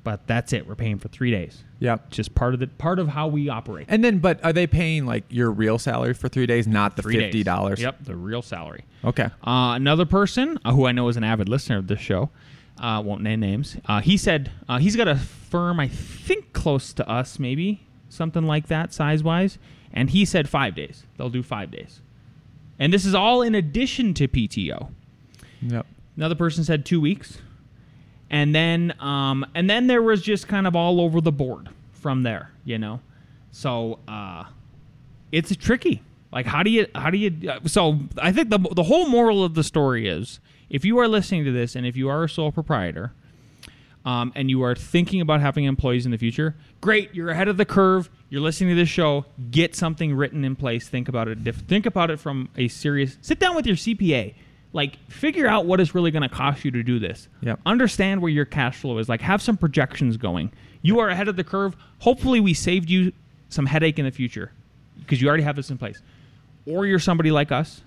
but 0.07 0.25
that's 0.29 0.53
it. 0.53 0.69
We're 0.69 0.77
paying 0.77 0.99
for 0.99 1.09
three 1.09 1.33
days. 1.33 1.65
Yep. 1.81 2.11
Just 2.11 2.35
part 2.35 2.55
of 2.55 2.61
the 2.61 2.69
part 2.69 3.01
of 3.01 3.09
how 3.09 3.27
we 3.27 3.49
operate. 3.49 3.87
And 3.89 4.05
then, 4.05 4.19
but 4.19 4.43
are 4.45 4.53
they 4.53 4.69
paying 4.69 5.05
like 5.05 5.25
your 5.31 5.51
real 5.51 5.79
salary 5.79 6.15
for 6.15 6.29
three 6.29 6.47
days, 6.47 6.69
not 6.69 6.95
the 6.95 7.03
Three 7.03 7.17
fifty 7.17 7.43
dollars? 7.43 7.81
Yep, 7.81 8.05
the 8.05 8.15
real 8.15 8.41
salary. 8.41 8.85
Okay. 9.05 9.25
Uh, 9.45 9.73
another 9.75 10.07
person 10.07 10.61
uh, 10.65 10.73
who 10.73 10.87
I 10.87 10.93
know 10.93 11.09
is 11.09 11.17
an 11.17 11.25
avid 11.25 11.49
listener 11.49 11.79
of 11.79 11.89
this 11.89 11.99
show, 11.99 12.31
uh, 12.79 13.03
won't 13.05 13.23
name 13.23 13.41
names. 13.41 13.77
Uh, 13.87 14.01
he 14.01 14.17
said 14.17 14.51
uh, 14.69 14.79
he's 14.79 14.97
got 14.97 15.09
a 15.09 15.17
firm, 15.17 15.81
I 15.81 15.89
think 15.89 16.53
close 16.53 16.93
to 16.95 17.09
us, 17.09 17.39
maybe 17.39 17.87
something 18.09 18.45
like 18.47 18.69
that, 18.69 18.93
size 18.93 19.23
wise. 19.23 19.59
And 19.93 20.11
he 20.11 20.25
said 20.25 20.49
five 20.49 20.75
days. 20.75 21.05
They'll 21.17 21.31
do 21.31 21.43
five 21.43 21.71
days. 21.71 22.01
And 22.79 22.93
this 22.93 23.05
is 23.07 23.15
all 23.15 23.41
in 23.43 23.55
addition 23.55 24.13
to 24.15 24.29
PTO. 24.29 24.91
Yep. 25.63 25.87
Another 26.17 26.35
person 26.35 26.65
said 26.65 26.85
two 26.85 27.01
weeks. 27.01 27.39
and 28.31 28.55
then 28.55 28.93
um, 29.01 29.47
and 29.55 29.71
then 29.71 29.87
there 29.87 30.03
was 30.03 30.21
just 30.23 30.49
kind 30.49 30.67
of 30.67 30.75
all 30.77 31.01
over 31.01 31.21
the 31.21 31.33
board 31.33 31.69
from 31.93 32.23
there, 32.25 32.51
you 32.65 32.79
know. 32.79 33.01
So 33.53 33.99
uh, 34.09 34.45
it's 35.33 35.55
tricky. 35.57 36.03
Like, 36.33 36.45
how 36.47 36.63
do 36.63 36.71
you 36.71 36.87
how 36.95 37.09
do 37.11 37.17
you? 37.19 37.51
Uh, 37.51 37.61
so 37.67 38.01
I 38.19 38.33
think 38.33 38.51
the 38.51 38.59
the 38.59 38.83
whole 38.83 39.09
moral 39.09 39.45
of 39.45 39.55
the 39.55 39.65
story 39.65 40.07
is 40.09 40.41
if 40.71 40.85
you 40.85 40.99
are 40.99 41.09
listening 41.09 41.45
to 41.45 41.53
this 41.53 41.77
and 41.77 41.87
if 41.87 41.97
you 41.97 42.09
are 42.09 42.25
a 42.25 42.29
sole 42.29 42.53
proprietor. 42.53 43.13
Um, 44.05 44.33
and 44.37 44.49
you 44.49 44.63
are 44.63 44.77
thinking 44.77 45.21
about 45.21 45.41
having 45.41 45.65
employees 45.65 46.07
in 46.07 46.13
the 46.13 46.17
future, 46.17 46.55
great. 46.81 47.13
You're 47.13 47.31
ahead 47.31 47.49
of 47.49 47.57
the 47.57 47.65
curve. 47.65 48.09
You're 48.31 48.41
listening 48.41 48.71
to 48.71 48.77
this 48.77 48.89
show. 48.89 49.25
Get 49.51 49.75
something 49.75 50.15
written 50.15 50.45
in 50.45 50.55
place. 50.55 50.89
Think 50.89 51.09
about 51.09 51.27
it. 51.27 51.39
Think 51.67 51.87
about 51.87 52.13
it 52.13 52.21
from 52.21 52.49
a 52.57 52.69
serious. 52.69 53.19
Sit 53.21 53.41
down 53.41 53.57
with 53.57 53.67
your 53.67 53.75
CPA. 53.75 54.35
Like, 54.73 54.99
figure 55.11 55.49
out 55.49 55.67
what 55.67 55.81
is 55.81 55.93
really 55.93 56.13
going 56.13 56.23
to 56.23 56.29
cost 56.29 56.65
you 56.65 56.71
to 56.71 56.85
do 56.85 57.01
this. 57.01 57.27
Yep. 57.41 57.59
Understand 57.67 58.23
where 58.23 58.31
your 58.31 58.45
cash 58.45 58.77
flow 58.77 58.99
is. 58.99 59.09
Like, 59.09 59.23
have 59.23 59.43
some 59.43 59.57
projections 59.57 60.17
going. 60.17 60.53
You 60.83 61.01
are 61.01 61.09
ahead 61.09 61.27
of 61.27 61.35
the 61.35 61.43
curve. 61.43 61.77
Hopefully, 61.99 62.39
we 62.39 62.55
saved 62.55 62.89
you 62.89 63.13
some 63.49 63.67
headache 63.67 63.99
in 63.99 64.05
the 64.05 64.13
future 64.13 64.53
because 65.01 65.21
you 65.21 65.27
already 65.27 65.43
have 65.43 65.57
this 65.57 65.71
in 65.71 65.79
place. 65.79 66.01
Or 66.65 66.87
you're 66.87 67.01
somebody 67.01 67.33
like 67.33 67.51
us 67.51 67.83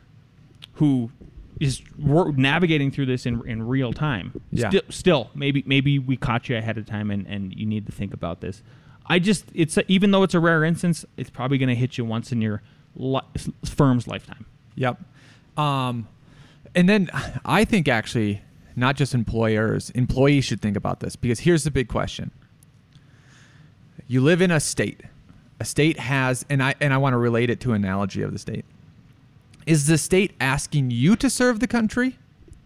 who 0.73 1.11
is 1.59 1.81
wor- 1.97 2.31
navigating 2.31 2.91
through 2.91 3.05
this 3.05 3.25
in, 3.25 3.47
in 3.47 3.63
real 3.63 3.91
time. 3.93 4.41
Yeah. 4.51 4.69
Still, 4.69 4.81
still, 4.89 5.29
maybe 5.35 5.63
maybe 5.65 5.99
we 5.99 6.17
caught 6.17 6.49
you 6.49 6.57
ahead 6.57 6.77
of 6.77 6.85
time 6.85 7.11
and, 7.11 7.27
and 7.27 7.53
you 7.53 7.65
need 7.65 7.85
to 7.85 7.91
think 7.91 8.13
about 8.13 8.41
this. 8.41 8.63
I 9.05 9.19
just 9.19 9.45
it's 9.53 9.77
a, 9.77 9.91
even 9.91 10.11
though 10.11 10.23
it's 10.23 10.33
a 10.35 10.39
rare 10.39 10.63
instance, 10.63 11.05
it's 11.17 11.29
probably 11.29 11.57
going 11.57 11.69
to 11.69 11.75
hit 11.75 11.97
you 11.97 12.05
once 12.05 12.31
in 12.31 12.41
your 12.41 12.61
li- 12.95 13.21
firm's 13.65 14.07
lifetime. 14.07 14.45
Yep. 14.75 15.01
Um, 15.57 16.07
and 16.75 16.87
then 16.87 17.09
I 17.43 17.65
think 17.65 17.87
actually, 17.87 18.41
not 18.75 18.95
just 18.95 19.13
employers, 19.13 19.89
employees 19.91 20.45
should 20.45 20.61
think 20.61 20.77
about 20.77 20.99
this 20.99 21.15
because 21.15 21.39
here's 21.39 21.63
the 21.63 21.71
big 21.71 21.87
question. 21.87 22.31
You 24.07 24.21
live 24.21 24.41
in 24.41 24.51
a 24.51 24.59
state. 24.59 25.01
A 25.59 25.65
state 25.65 25.99
has, 25.99 26.45
and 26.49 26.63
I 26.63 26.75
and 26.79 26.93
I 26.93 26.97
want 26.97 27.13
to 27.13 27.17
relate 27.17 27.49
it 27.49 27.59
to 27.61 27.73
an 27.73 27.83
analogy 27.83 28.21
of 28.21 28.31
the 28.31 28.39
state. 28.39 28.63
Is 29.69 29.85
the 29.85 29.99
state 29.99 30.33
asking 30.41 30.89
you 30.89 31.15
to 31.17 31.29
serve 31.29 31.59
the 31.59 31.67
country 31.67 32.17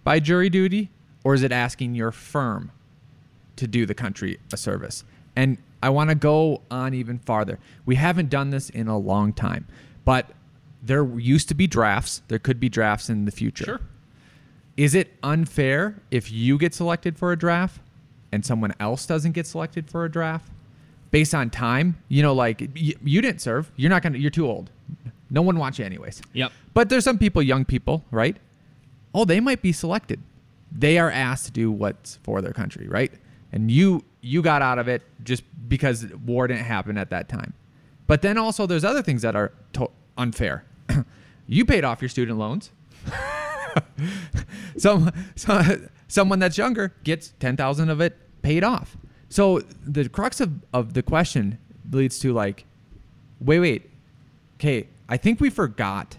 by 0.06 0.22
jury 0.22 0.50
duty, 0.50 0.90
or 1.26 1.34
is 1.34 1.44
it 1.44 1.52
asking 1.52 1.96
your 1.96 2.12
firm 2.14 2.72
to 3.58 3.68
do 3.68 3.86
the 3.86 3.94
country 3.94 4.40
a 4.54 4.58
service? 4.58 5.04
And 5.36 5.58
I 5.82 5.90
want 5.90 6.12
to 6.12 6.16
go 6.16 6.62
on 6.72 6.94
even 6.94 7.20
farther. 7.20 7.60
We 7.86 7.96
haven't 7.96 8.30
done 8.30 8.52
this 8.52 8.70
in 8.70 8.88
a 8.88 8.98
long 8.98 9.34
time, 9.34 9.68
but 10.06 10.32
there 10.82 11.04
used 11.20 11.50
to 11.50 11.54
be 11.56 11.68
drafts. 11.68 12.22
There 12.30 12.40
could 12.40 12.58
be 12.58 12.70
drafts 12.70 13.10
in 13.10 13.26
the 13.26 13.32
future. 13.32 13.66
Sure. 13.66 13.82
Is 14.78 14.96
it 14.96 15.12
unfair 15.24 16.02
if 16.10 16.32
you 16.32 16.58
get 16.58 16.74
selected 16.74 17.18
for 17.20 17.34
a 17.34 17.38
draft 17.38 17.82
and 18.32 18.46
someone 18.46 18.74
else 18.80 19.06
doesn't 19.06 19.34
get 19.34 19.46
selected 19.46 19.90
for 19.90 20.06
a 20.06 20.10
draft 20.10 20.50
based 21.12 21.36
on 21.36 21.50
time? 21.50 21.98
You 22.08 22.22
know, 22.24 22.34
like 22.34 22.62
y- 22.62 22.94
you 23.04 23.22
didn't 23.22 23.42
serve. 23.42 23.70
You're 23.76 23.90
not 23.90 24.04
gonna. 24.04 24.20
You're 24.20 24.32
too 24.32 24.48
old. 24.48 24.70
No 25.30 25.42
one 25.42 25.58
wants 25.58 25.80
you 25.80 25.86
anyways. 25.86 26.22
Yep. 26.34 26.52
But 26.74 26.90
there's 26.90 27.04
some 27.04 27.18
people, 27.18 27.42
young 27.42 27.66
people, 27.66 28.04
right? 28.12 28.38
Oh, 29.14 29.26
they 29.26 29.40
might 29.40 29.62
be 29.62 29.72
selected. 29.72 30.20
They 30.72 30.98
are 30.98 31.12
asked 31.12 31.46
to 31.46 31.52
do 31.52 31.72
what's 31.72 32.18
for 32.24 32.42
their 32.42 32.54
country, 32.54 32.88
right? 32.88 33.12
And 33.52 33.70
you 33.70 34.04
you 34.22 34.42
got 34.42 34.62
out 34.62 34.80
of 34.80 34.88
it 34.88 35.04
just 35.24 35.44
because 35.68 36.08
war 36.26 36.48
didn't 36.48 36.64
happen 36.64 36.98
at 36.98 37.10
that 37.12 37.30
time. 37.30 37.54
But 38.08 38.22
then 38.22 38.38
also 38.38 38.66
there's 38.66 38.84
other 38.84 39.02
things 39.02 39.22
that 39.22 39.36
are 39.36 39.52
to- 39.74 39.92
unfair. 40.18 40.64
you 41.48 41.66
paid 41.66 41.84
off 41.84 42.02
your 42.02 42.10
student 42.10 42.38
loans. 42.38 42.72
Some, 44.78 45.12
some 45.36 45.90
someone 46.08 46.40
that's 46.40 46.58
younger 46.58 46.94
gets 47.04 47.34
10,000 47.40 47.90
of 47.90 48.02
it 48.02 48.18
paid 48.42 48.64
off. 48.64 48.98
So 49.30 49.62
the 49.86 50.08
crux 50.10 50.40
of, 50.40 50.52
of 50.74 50.94
the 50.94 51.02
question 51.02 51.58
leads 51.92 52.20
to 52.20 52.34
like 52.34 52.66
wait, 53.40 53.60
wait. 53.60 53.90
Okay, 54.56 54.88
I 55.10 55.18
think 55.18 55.40
we 55.40 55.50
forgot 55.50 56.18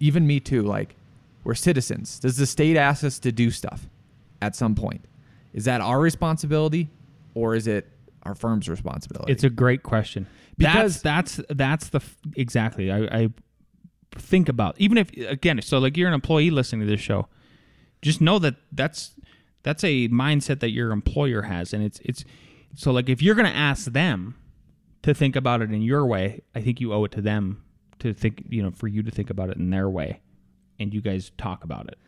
even 0.00 0.26
me 0.26 0.40
too 0.40 0.62
like 0.62 0.96
we're 1.44 1.54
citizens. 1.54 2.18
Does 2.18 2.36
the 2.36 2.46
state 2.46 2.76
ask 2.76 3.04
us 3.04 3.18
to 3.20 3.32
do 3.32 3.50
stuff 3.50 3.88
at 4.42 4.54
some 4.54 4.74
point? 4.74 5.04
Is 5.52 5.64
that 5.64 5.80
our 5.80 6.00
responsibility 6.00 6.88
or 7.34 7.54
is 7.54 7.66
it 7.66 7.88
our 8.24 8.34
firm's 8.34 8.68
responsibility? 8.68 9.32
It's 9.32 9.44
a 9.44 9.50
great 9.50 9.82
question. 9.82 10.26
Because- 10.56 11.00
that's 11.02 11.36
that's 11.36 11.48
that's 11.56 11.88
the 11.90 11.98
f- 11.98 12.16
exactly. 12.36 12.90
I, 12.90 12.98
I 13.04 13.30
think 14.16 14.48
about 14.48 14.74
even 14.78 14.98
if 14.98 15.10
again, 15.16 15.60
so 15.62 15.78
like 15.78 15.96
you're 15.96 16.08
an 16.08 16.14
employee 16.14 16.50
listening 16.50 16.86
to 16.86 16.90
this 16.90 17.00
show, 17.00 17.28
just 18.02 18.20
know 18.20 18.38
that 18.40 18.56
that's 18.72 19.12
that's 19.62 19.84
a 19.84 20.08
mindset 20.08 20.60
that 20.60 20.70
your 20.70 20.90
employer 20.92 21.42
has, 21.42 21.72
and 21.72 21.82
it's 21.82 22.00
it's 22.04 22.24
so 22.74 22.90
like 22.92 23.08
if 23.08 23.22
you're 23.22 23.34
gonna 23.36 23.48
ask 23.50 23.92
them 23.92 24.36
to 25.02 25.14
think 25.14 25.36
about 25.36 25.62
it 25.62 25.70
in 25.72 25.82
your 25.82 26.04
way, 26.06 26.42
I 26.54 26.60
think 26.60 26.80
you 26.80 26.92
owe 26.92 27.04
it 27.04 27.12
to 27.12 27.20
them 27.20 27.62
to 28.00 28.14
think 28.14 28.44
you 28.48 28.62
know 28.62 28.70
for 28.70 28.88
you 28.88 29.02
to 29.02 29.10
think 29.10 29.30
about 29.30 29.50
it 29.50 29.56
in 29.56 29.70
their 29.70 29.88
way, 29.88 30.20
and 30.78 30.92
you 30.92 31.00
guys 31.00 31.32
talk 31.38 31.64
about 31.64 31.88
it. 31.88 31.98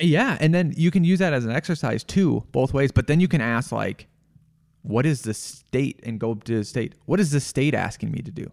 Yeah, 0.00 0.36
and 0.40 0.54
then 0.54 0.72
you 0.76 0.90
can 0.90 1.04
use 1.04 1.18
that 1.18 1.32
as 1.32 1.44
an 1.44 1.50
exercise 1.50 2.04
too, 2.04 2.44
both 2.52 2.72
ways. 2.72 2.92
But 2.92 3.06
then 3.08 3.20
you 3.20 3.28
can 3.28 3.40
ask 3.40 3.72
like, 3.72 4.06
what 4.82 5.06
is 5.06 5.22
the 5.22 5.34
state, 5.34 6.00
and 6.04 6.20
go 6.20 6.34
to 6.34 6.58
the 6.58 6.64
state. 6.64 6.94
What 7.06 7.20
is 7.20 7.30
the 7.30 7.40
state 7.40 7.74
asking 7.74 8.12
me 8.12 8.20
to 8.20 8.30
do? 8.30 8.50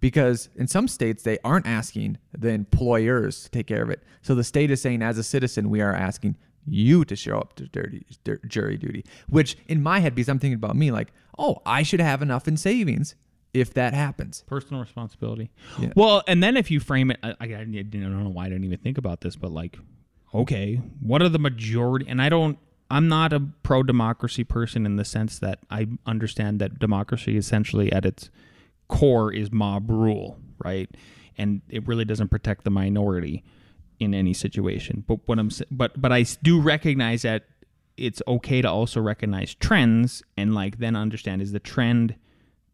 Because 0.00 0.48
in 0.56 0.66
some 0.66 0.88
states 0.88 1.22
they 1.22 1.38
aren't 1.44 1.66
asking 1.66 2.18
the 2.36 2.50
employers 2.50 3.44
to 3.44 3.50
take 3.50 3.66
care 3.66 3.82
of 3.82 3.90
it. 3.90 4.02
So 4.22 4.34
the 4.34 4.44
state 4.44 4.70
is 4.70 4.80
saying, 4.80 5.02
as 5.02 5.18
a 5.18 5.22
citizen, 5.22 5.70
we 5.70 5.80
are 5.80 5.94
asking 5.94 6.36
you 6.66 7.04
to 7.04 7.16
show 7.16 7.38
up 7.38 7.54
to 7.56 7.66
dirty, 7.68 8.04
dir- 8.24 8.40
jury 8.46 8.76
duty. 8.76 9.04
Which 9.28 9.56
in 9.68 9.82
my 9.82 10.00
head, 10.00 10.14
because 10.14 10.28
I'm 10.28 10.38
thinking 10.38 10.56
about 10.56 10.76
me, 10.76 10.90
like, 10.90 11.12
oh, 11.38 11.62
I 11.64 11.82
should 11.82 12.00
have 12.00 12.22
enough 12.22 12.48
in 12.48 12.56
savings 12.56 13.14
if 13.56 13.74
that 13.74 13.94
happens. 13.94 14.44
personal 14.46 14.80
responsibility. 14.80 15.50
Yeah. 15.78 15.92
Well, 15.96 16.22
and 16.28 16.42
then 16.42 16.56
if 16.56 16.70
you 16.70 16.78
frame 16.80 17.10
it, 17.10 17.18
I, 17.22 17.30
I, 17.40 17.44
I 17.44 17.64
don't 17.64 18.24
know 18.24 18.30
why 18.30 18.46
I 18.46 18.48
didn't 18.48 18.64
even 18.64 18.78
think 18.78 18.98
about 18.98 19.22
this, 19.22 19.34
but 19.36 19.50
like, 19.50 19.78
okay, 20.34 20.80
what 21.00 21.22
are 21.22 21.28
the 21.28 21.38
majority? 21.38 22.06
And 22.08 22.20
I 22.20 22.28
don't, 22.28 22.58
I'm 22.90 23.08
not 23.08 23.32
a 23.32 23.40
pro 23.62 23.82
democracy 23.82 24.44
person 24.44 24.86
in 24.86 24.96
the 24.96 25.04
sense 25.04 25.38
that 25.38 25.60
I 25.70 25.88
understand 26.06 26.60
that 26.60 26.78
democracy 26.78 27.36
essentially 27.36 27.90
at 27.90 28.04
its 28.04 28.30
core 28.88 29.32
is 29.32 29.50
mob 29.50 29.90
rule, 29.90 30.38
right? 30.62 30.88
And 31.38 31.62
it 31.68 31.86
really 31.88 32.04
doesn't 32.04 32.28
protect 32.28 32.64
the 32.64 32.70
minority 32.70 33.42
in 33.98 34.14
any 34.14 34.34
situation. 34.34 35.04
But 35.06 35.20
what 35.26 35.38
I'm, 35.38 35.50
but 35.70 36.00
but 36.00 36.12
I 36.12 36.24
do 36.42 36.60
recognize 36.60 37.22
that 37.22 37.44
it's 37.96 38.22
okay 38.28 38.62
to 38.62 38.70
also 38.70 39.00
recognize 39.00 39.54
trends 39.54 40.22
and 40.36 40.54
like 40.54 40.78
then 40.78 40.94
understand 40.94 41.40
is 41.42 41.52
the 41.52 41.58
trend 41.58 42.14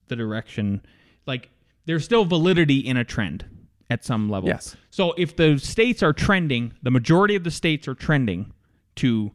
the 0.08 0.16
direction 0.16 0.82
like 1.26 1.50
there's 1.86 2.04
still 2.04 2.24
validity 2.24 2.78
in 2.78 2.96
a 2.96 3.04
trend 3.04 3.44
at 3.90 4.04
some 4.04 4.30
level 4.30 4.48
Yes. 4.48 4.76
so 4.90 5.12
if 5.18 5.36
the 5.36 5.58
states 5.58 6.02
are 6.02 6.12
trending 6.12 6.72
the 6.82 6.90
majority 6.90 7.34
of 7.34 7.44
the 7.44 7.50
states 7.50 7.86
are 7.88 7.94
trending 7.94 8.52
to 8.96 9.32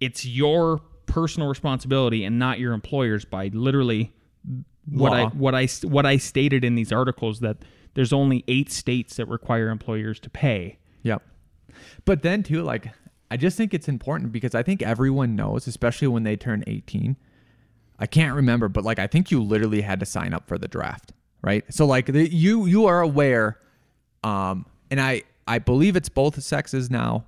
it's 0.00 0.24
your 0.26 0.80
personal 1.06 1.48
responsibility 1.48 2.24
and 2.24 2.38
not 2.38 2.58
your 2.58 2.72
employer's 2.72 3.24
by 3.24 3.48
literally 3.52 4.12
what 4.86 5.12
I 5.12 5.24
what 5.26 5.54
I 5.54 5.66
what 5.82 6.04
I 6.04 6.16
stated 6.18 6.64
in 6.64 6.74
these 6.74 6.92
articles 6.92 7.40
that 7.40 7.58
there's 7.94 8.12
only 8.12 8.44
8 8.48 8.70
states 8.70 9.16
that 9.16 9.26
require 9.26 9.68
employers 9.70 10.20
to 10.20 10.30
pay 10.30 10.78
Yep. 11.02 11.22
But 12.04 12.22
then 12.22 12.42
too, 12.42 12.62
like 12.62 12.90
I 13.30 13.36
just 13.36 13.56
think 13.56 13.72
it's 13.74 13.88
important 13.88 14.32
because 14.32 14.54
I 14.54 14.62
think 14.62 14.80
everyone 14.82 15.34
knows, 15.36 15.66
especially 15.66 16.08
when 16.08 16.22
they 16.22 16.36
turn 16.36 16.62
18. 16.66 17.16
I 17.98 18.06
can't 18.06 18.34
remember, 18.34 18.68
but 18.68 18.84
like 18.84 18.98
I 18.98 19.06
think 19.06 19.30
you 19.30 19.42
literally 19.42 19.80
had 19.82 20.00
to 20.00 20.06
sign 20.06 20.34
up 20.34 20.48
for 20.48 20.58
the 20.58 20.68
draft, 20.68 21.12
right? 21.42 21.64
So 21.72 21.86
like 21.86 22.06
the, 22.06 22.28
you 22.28 22.66
you 22.66 22.86
are 22.86 23.00
aware, 23.00 23.58
um, 24.22 24.66
and 24.90 25.00
I 25.00 25.22
I 25.46 25.58
believe 25.58 25.96
it's 25.96 26.08
both 26.08 26.42
sexes 26.42 26.90
now. 26.90 27.24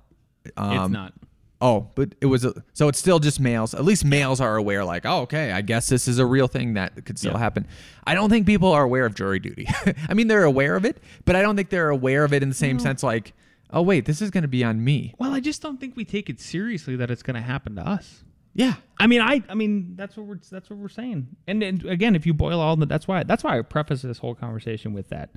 Um, 0.55 0.77
it's 0.83 0.89
not 0.91 1.13
Oh, 1.59 1.89
but 1.95 2.13
it 2.21 2.27
was 2.27 2.45
a, 2.45 2.53
so 2.73 2.87
it's 2.87 2.99
still 2.99 3.17
just 3.17 3.39
males. 3.39 3.73
At 3.73 3.83
least 3.83 4.05
males 4.05 4.39
are 4.39 4.57
aware, 4.57 4.85
like, 4.85 5.07
oh, 5.07 5.21
okay, 5.21 5.51
I 5.51 5.61
guess 5.61 5.89
this 5.89 6.07
is 6.07 6.19
a 6.19 6.25
real 6.25 6.47
thing 6.47 6.75
that 6.75 7.03
could 7.03 7.17
still 7.17 7.31
Yeah. 7.31 7.39
happen. 7.39 7.65
I 8.05 8.13
don't 8.13 8.29
think 8.29 8.45
people 8.45 8.71
are 8.73 8.83
aware 8.83 9.07
of 9.07 9.15
jury 9.15 9.39
duty. 9.39 9.67
I 10.07 10.13
mean, 10.13 10.27
they're 10.27 10.43
aware 10.43 10.75
of 10.75 10.85
it, 10.85 10.97
but 11.25 11.35
I 11.35 11.41
don't 11.41 11.55
think 11.55 11.71
they're 11.71 11.89
aware 11.89 12.23
of 12.23 12.31
it 12.31 12.43
in 12.43 12.49
the 12.49 12.55
same 12.55 12.77
sense, 12.77 13.01
like, 13.01 13.33
oh, 13.71 13.81
wait, 13.81 14.05
this 14.05 14.21
is 14.21 14.29
going 14.29 14.43
to 14.43 14.47
be 14.47 14.63
on 14.63 14.83
me. 14.83 15.15
well 15.17 15.33
I 15.33 15.39
just 15.39 15.63
don't 15.63 15.79
think 15.79 15.95
we 15.95 16.05
take 16.05 16.29
it 16.29 16.39
seriously 16.39 16.95
that 16.95 17.09
it's 17.09 17.23
going 17.23 17.33
to 17.35 17.41
happen 17.41 17.75
to 17.77 17.81
us 17.81 18.23
Yeah, 18.57 18.73
I 18.97 19.05
mean, 19.05 19.21
I, 19.21 19.43
I 19.47 19.53
mean, 19.53 19.93
that's 19.95 20.17
what 20.17 20.25
we're, 20.25 20.39
that's 20.49 20.67
what 20.67 20.79
we're 20.79 20.89
saying. 20.89 21.27
And, 21.47 21.61
and 21.61 21.85
again, 21.85 22.15
if 22.15 22.25
you 22.25 22.33
boil 22.33 22.59
all 22.59 22.75
the, 22.75 22.87
that's 22.87 23.07
why, 23.07 23.21
that's 23.21 23.43
why 23.43 23.59
I 23.59 23.61
preface 23.61 24.01
this 24.01 24.17
whole 24.17 24.33
conversation 24.33 24.93
with 24.93 25.09
that 25.09 25.29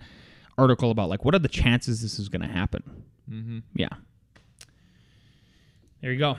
article 0.57 0.91
about 0.91 1.11
like, 1.11 1.23
what 1.23 1.35
are 1.35 1.39
the 1.39 1.47
chances 1.47 2.01
this 2.01 2.19
is 2.19 2.31
going 2.31 2.41
to 2.41 2.49
happen? 2.49 3.05
Mm-hmm. 3.31 3.59
Yeah. 3.75 3.91
There 6.01 6.11
you 6.11 6.19
go. 6.19 6.39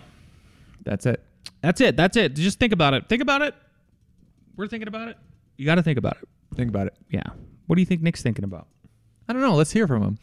that's 0.84 1.06
it. 1.06 1.24
That's 1.62 1.82
it. 1.82 1.96
That's 1.96 2.17
it. 2.17 2.34
Just 2.34 2.58
think 2.58 2.74
about 2.74 2.96
it. 2.96 3.08
Think 3.08 3.22
about 3.22 3.44
it. 3.44 3.54
We're 4.56 4.65
thinking 4.67 4.88
about 4.88 5.08
it. 5.08 5.17
You 5.58 5.65
got 5.67 5.76
to 5.76 5.84
think 5.84 6.00
about 6.00 6.17
it. 6.20 6.28
Think 6.56 6.70
about 6.70 6.88
it. 6.88 6.96
Yeah. 7.12 7.22
What 7.67 7.76
do 7.76 7.82
you 7.84 7.86
think 7.86 8.02
Nick's 8.02 8.24
thinking 8.24 8.44
about? 8.44 8.65
I 9.30 9.34
don't 9.34 9.44
know. 9.44 9.54
Let's 9.54 9.72
hear 9.72 9.86
from 9.88 10.02
him. 10.02 10.17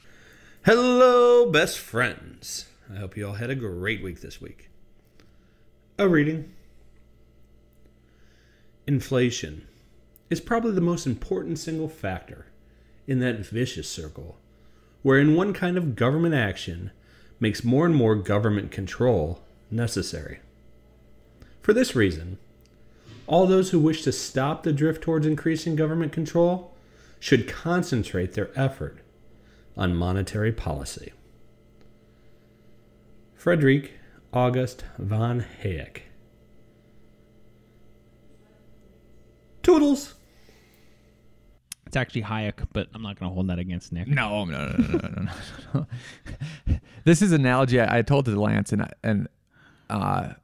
Hello, 0.64 1.52
best 1.52 1.78
friends. 1.78 2.66
I 2.92 2.96
hope 2.96 3.16
you 3.16 3.28
all 3.28 3.34
had 3.34 3.48
a 3.48 3.54
great 3.54 4.02
week 4.02 4.22
this 4.22 4.40
week. 4.40 4.70
A 6.00 6.08
reading, 6.08 6.52
inflation 8.86 9.66
is 10.30 10.40
probably 10.40 10.70
the 10.70 10.80
most 10.80 11.08
important 11.08 11.58
single 11.58 11.88
factor 11.88 12.46
in 13.08 13.18
that 13.18 13.44
vicious 13.44 13.90
circle, 13.90 14.38
wherein 15.02 15.34
one 15.34 15.52
kind 15.52 15.76
of 15.76 15.96
government 15.96 16.36
action 16.36 16.92
makes 17.40 17.64
more 17.64 17.84
and 17.84 17.96
more 17.96 18.14
government 18.14 18.70
control 18.70 19.42
necessary. 19.72 20.38
For 21.62 21.72
this 21.72 21.96
reason, 21.96 22.38
all 23.26 23.48
those 23.48 23.70
who 23.70 23.80
wish 23.80 24.04
to 24.04 24.12
stop 24.12 24.62
the 24.62 24.72
drift 24.72 25.02
towards 25.02 25.26
increasing 25.26 25.74
government 25.74 26.12
control 26.12 26.76
should 27.18 27.48
concentrate 27.48 28.34
their 28.34 28.50
effort 28.54 28.98
on 29.76 29.96
monetary 29.96 30.52
policy. 30.52 31.12
Frederick 33.34 33.97
August 34.32 34.84
von 34.98 35.44
Hayek. 35.62 36.02
Toodles. 39.62 40.14
It's 41.86 41.96
actually 41.96 42.22
Hayek, 42.22 42.66
but 42.72 42.88
I'm 42.94 43.02
not 43.02 43.18
going 43.18 43.30
to 43.30 43.34
hold 43.34 43.48
that 43.48 43.58
against 43.58 43.92
Nick. 43.92 44.08
No, 44.08 44.44
no, 44.44 44.66
no, 44.66 44.76
no, 44.76 44.98
no, 44.98 45.08
no, 45.08 45.28
no. 45.74 45.86
this 47.04 47.22
is 47.22 47.32
an 47.32 47.40
analogy 47.40 47.80
I, 47.80 47.98
I 47.98 48.02
told 48.02 48.26
to 48.26 48.38
Lance 48.38 48.72
and 48.72 48.86
and 49.02 49.28
uh, 49.88 50.34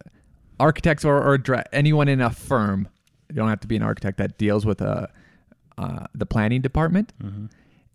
architects 0.59 1.05
or, 1.05 1.23
or 1.23 1.37
dra- 1.37 1.67
anyone 1.73 2.09
in 2.09 2.23
a 2.23 2.31
firm. 2.31 2.89
You 3.29 3.37
don't 3.37 3.49
have 3.51 3.61
to 3.61 3.69
be 3.69 3.77
an 3.77 3.83
architect 3.83 4.17
that 4.19 4.39
deals 4.39 4.65
with 4.65 4.81
a 4.81 5.11
uh, 5.77 6.07
the 6.15 6.25
planning 6.25 6.63
department, 6.63 7.13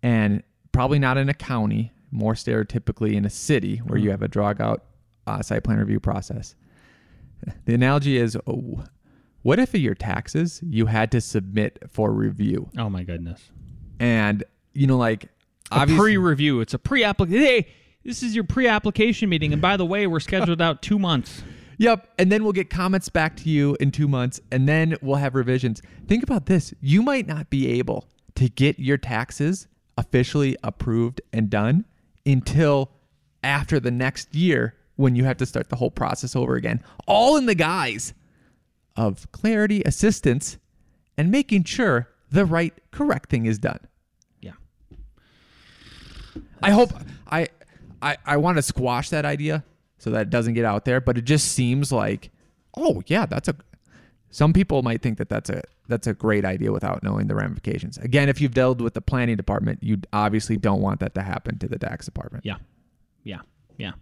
and 0.02 0.42
probably 0.70 1.00
not 1.00 1.16
in 1.18 1.28
a 1.28 1.34
county. 1.34 1.92
More 2.12 2.34
stereotypically 2.34 3.14
in 3.14 3.24
a 3.24 3.30
city 3.30 3.78
where 3.78 3.96
you 3.96 4.10
have 4.10 4.20
a 4.22 4.26
drag 4.28 4.60
out 4.60 4.82
uh, 5.26 5.42
site 5.42 5.64
plan 5.64 5.78
review 5.78 6.00
process. 6.00 6.54
The 7.64 7.72
analogy 7.74 8.18
is, 8.18 8.36
oh, 8.46 8.84
what 9.42 9.58
if 9.58 9.74
your 9.74 9.94
taxes 9.94 10.60
you 10.62 10.84
had 10.86 11.10
to 11.12 11.20
submit 11.22 11.78
for 11.90 12.12
review, 12.12 12.68
Oh 12.76 12.90
my 12.90 13.02
goodness. 13.02 13.50
and 13.98 14.44
you 14.74 14.86
know, 14.86 14.98
like 14.98 15.30
A 15.72 15.86
pre-review. 15.86 16.60
It's 16.60 16.74
a 16.74 16.78
pre-application. 16.78 17.42
Hey, 17.42 17.68
this 18.04 18.22
is 18.22 18.34
your 18.34 18.44
pre-application 18.44 19.28
meeting, 19.30 19.52
and 19.54 19.62
by 19.62 19.76
the 19.78 19.86
way, 19.86 20.06
we're 20.06 20.20
scheduled 20.20 20.60
out 20.60 20.82
two 20.82 20.98
months. 20.98 21.42
Yep. 21.78 22.08
And 22.18 22.30
then 22.30 22.44
we'll 22.44 22.52
get 22.52 22.68
comments 22.68 23.08
back 23.08 23.36
to 23.38 23.48
you 23.48 23.74
in 23.80 23.90
two 23.90 24.06
months, 24.06 24.38
and 24.52 24.68
then 24.68 24.96
we'll 25.00 25.16
have 25.16 25.34
revisions. 25.34 25.80
Think 26.06 26.22
about 26.22 26.44
this 26.46 26.74
you 26.82 27.00
might 27.02 27.26
not 27.26 27.48
be 27.48 27.68
able 27.78 28.06
to 28.34 28.50
get 28.50 28.78
your 28.78 28.98
taxes 28.98 29.66
officially 29.96 30.56
approved 30.62 31.22
and 31.32 31.48
done 31.48 31.86
until 32.26 32.90
after 33.42 33.80
the 33.80 33.90
next 33.90 34.34
year 34.34 34.74
when 35.00 35.16
you 35.16 35.24
have 35.24 35.38
to 35.38 35.46
start 35.46 35.68
the 35.70 35.76
whole 35.76 35.90
process 35.90 36.36
over 36.36 36.54
again, 36.54 36.82
all 37.06 37.36
in 37.36 37.46
the 37.46 37.54
guise 37.54 38.12
of 38.96 39.30
clarity, 39.32 39.82
assistance, 39.84 40.58
and 41.16 41.30
making 41.30 41.64
sure 41.64 42.08
the 42.30 42.44
right, 42.44 42.74
correct 42.90 43.30
thing 43.30 43.46
is 43.46 43.58
done. 43.58 43.80
Yeah. 44.40 44.52
I 46.62 46.70
hope 46.70 46.92
I 47.30 47.48
I 48.02 48.16
I 48.24 48.36
want 48.36 48.58
to 48.58 48.62
squash 48.62 49.08
that 49.10 49.24
idea 49.24 49.64
so 49.98 50.10
that 50.10 50.22
it 50.22 50.30
doesn't 50.30 50.54
get 50.54 50.64
out 50.64 50.84
there, 50.84 51.00
but 51.00 51.18
it 51.18 51.24
just 51.24 51.52
seems 51.52 51.90
like 51.90 52.30
oh 52.76 53.02
yeah, 53.06 53.26
that's 53.26 53.48
a 53.48 53.56
some 54.30 54.52
people 54.52 54.82
might 54.82 55.02
think 55.02 55.18
that 55.18 55.28
that's 55.28 55.50
a 55.50 55.62
that's 55.88 56.06
a 56.06 56.14
great 56.14 56.44
idea 56.44 56.70
without 56.70 57.02
knowing 57.02 57.26
the 57.26 57.34
ramifications. 57.34 57.98
Again, 57.98 58.28
if 58.28 58.40
you've 58.40 58.54
dealt 58.54 58.80
with 58.80 58.94
the 58.94 59.00
planning 59.00 59.36
department, 59.36 59.82
you 59.82 59.98
obviously 60.12 60.56
don't 60.56 60.80
want 60.80 61.00
that 61.00 61.14
to 61.14 61.22
happen 61.22 61.58
to 61.58 61.68
the 61.68 61.78
tax 61.78 62.04
department. 62.04 62.44
Yeah. 62.44 62.56
Yeah. 63.24 63.40
Yeah. 63.76 63.92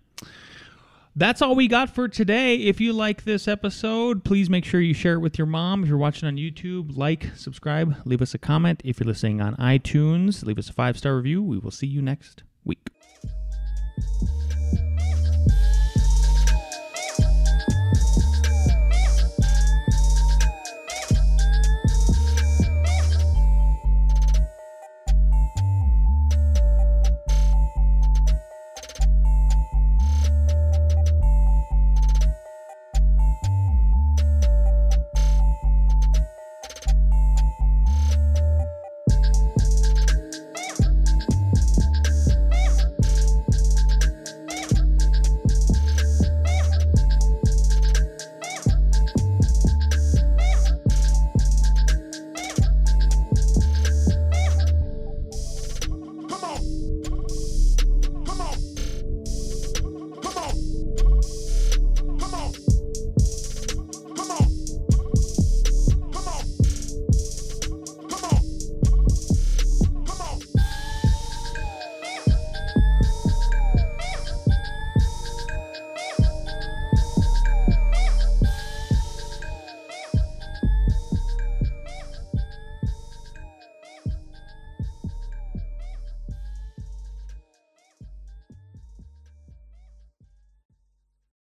That's 1.19 1.43
all 1.43 1.57
we 1.57 1.67
got 1.67 1.91
for 1.91 2.07
today. 2.07 2.55
If 2.55 2.81
you 2.81 2.93
like 2.93 3.25
this 3.25 3.49
episode, 3.49 4.23
please 4.23 4.49
make 4.49 4.65
sure 4.65 4.81
you 4.81 4.95
share 4.95 5.15
it 5.15 5.19
with 5.19 5.37
your 5.37 5.49
mom. 5.49 5.83
If 5.83 5.89
you're 5.89 5.99
watching 5.99 6.29
on 6.29 6.37
YouTube, 6.37 6.97
like, 6.97 7.35
subscribe, 7.35 7.97
leave 8.05 8.23
us 8.23 8.35
a 8.35 8.39
comment. 8.39 8.81
If 8.85 9.01
you're 9.01 9.09
listening 9.09 9.41
on 9.41 9.57
iTunes, 9.57 10.45
leave 10.45 10.59
us 10.59 10.71
a 10.71 10.73
five 10.73 10.97
star 10.97 11.17
review. 11.17 11.43
We 11.43 11.59
will 11.59 11.73
see 11.73 11.89
you 11.89 12.03
next 12.03 12.45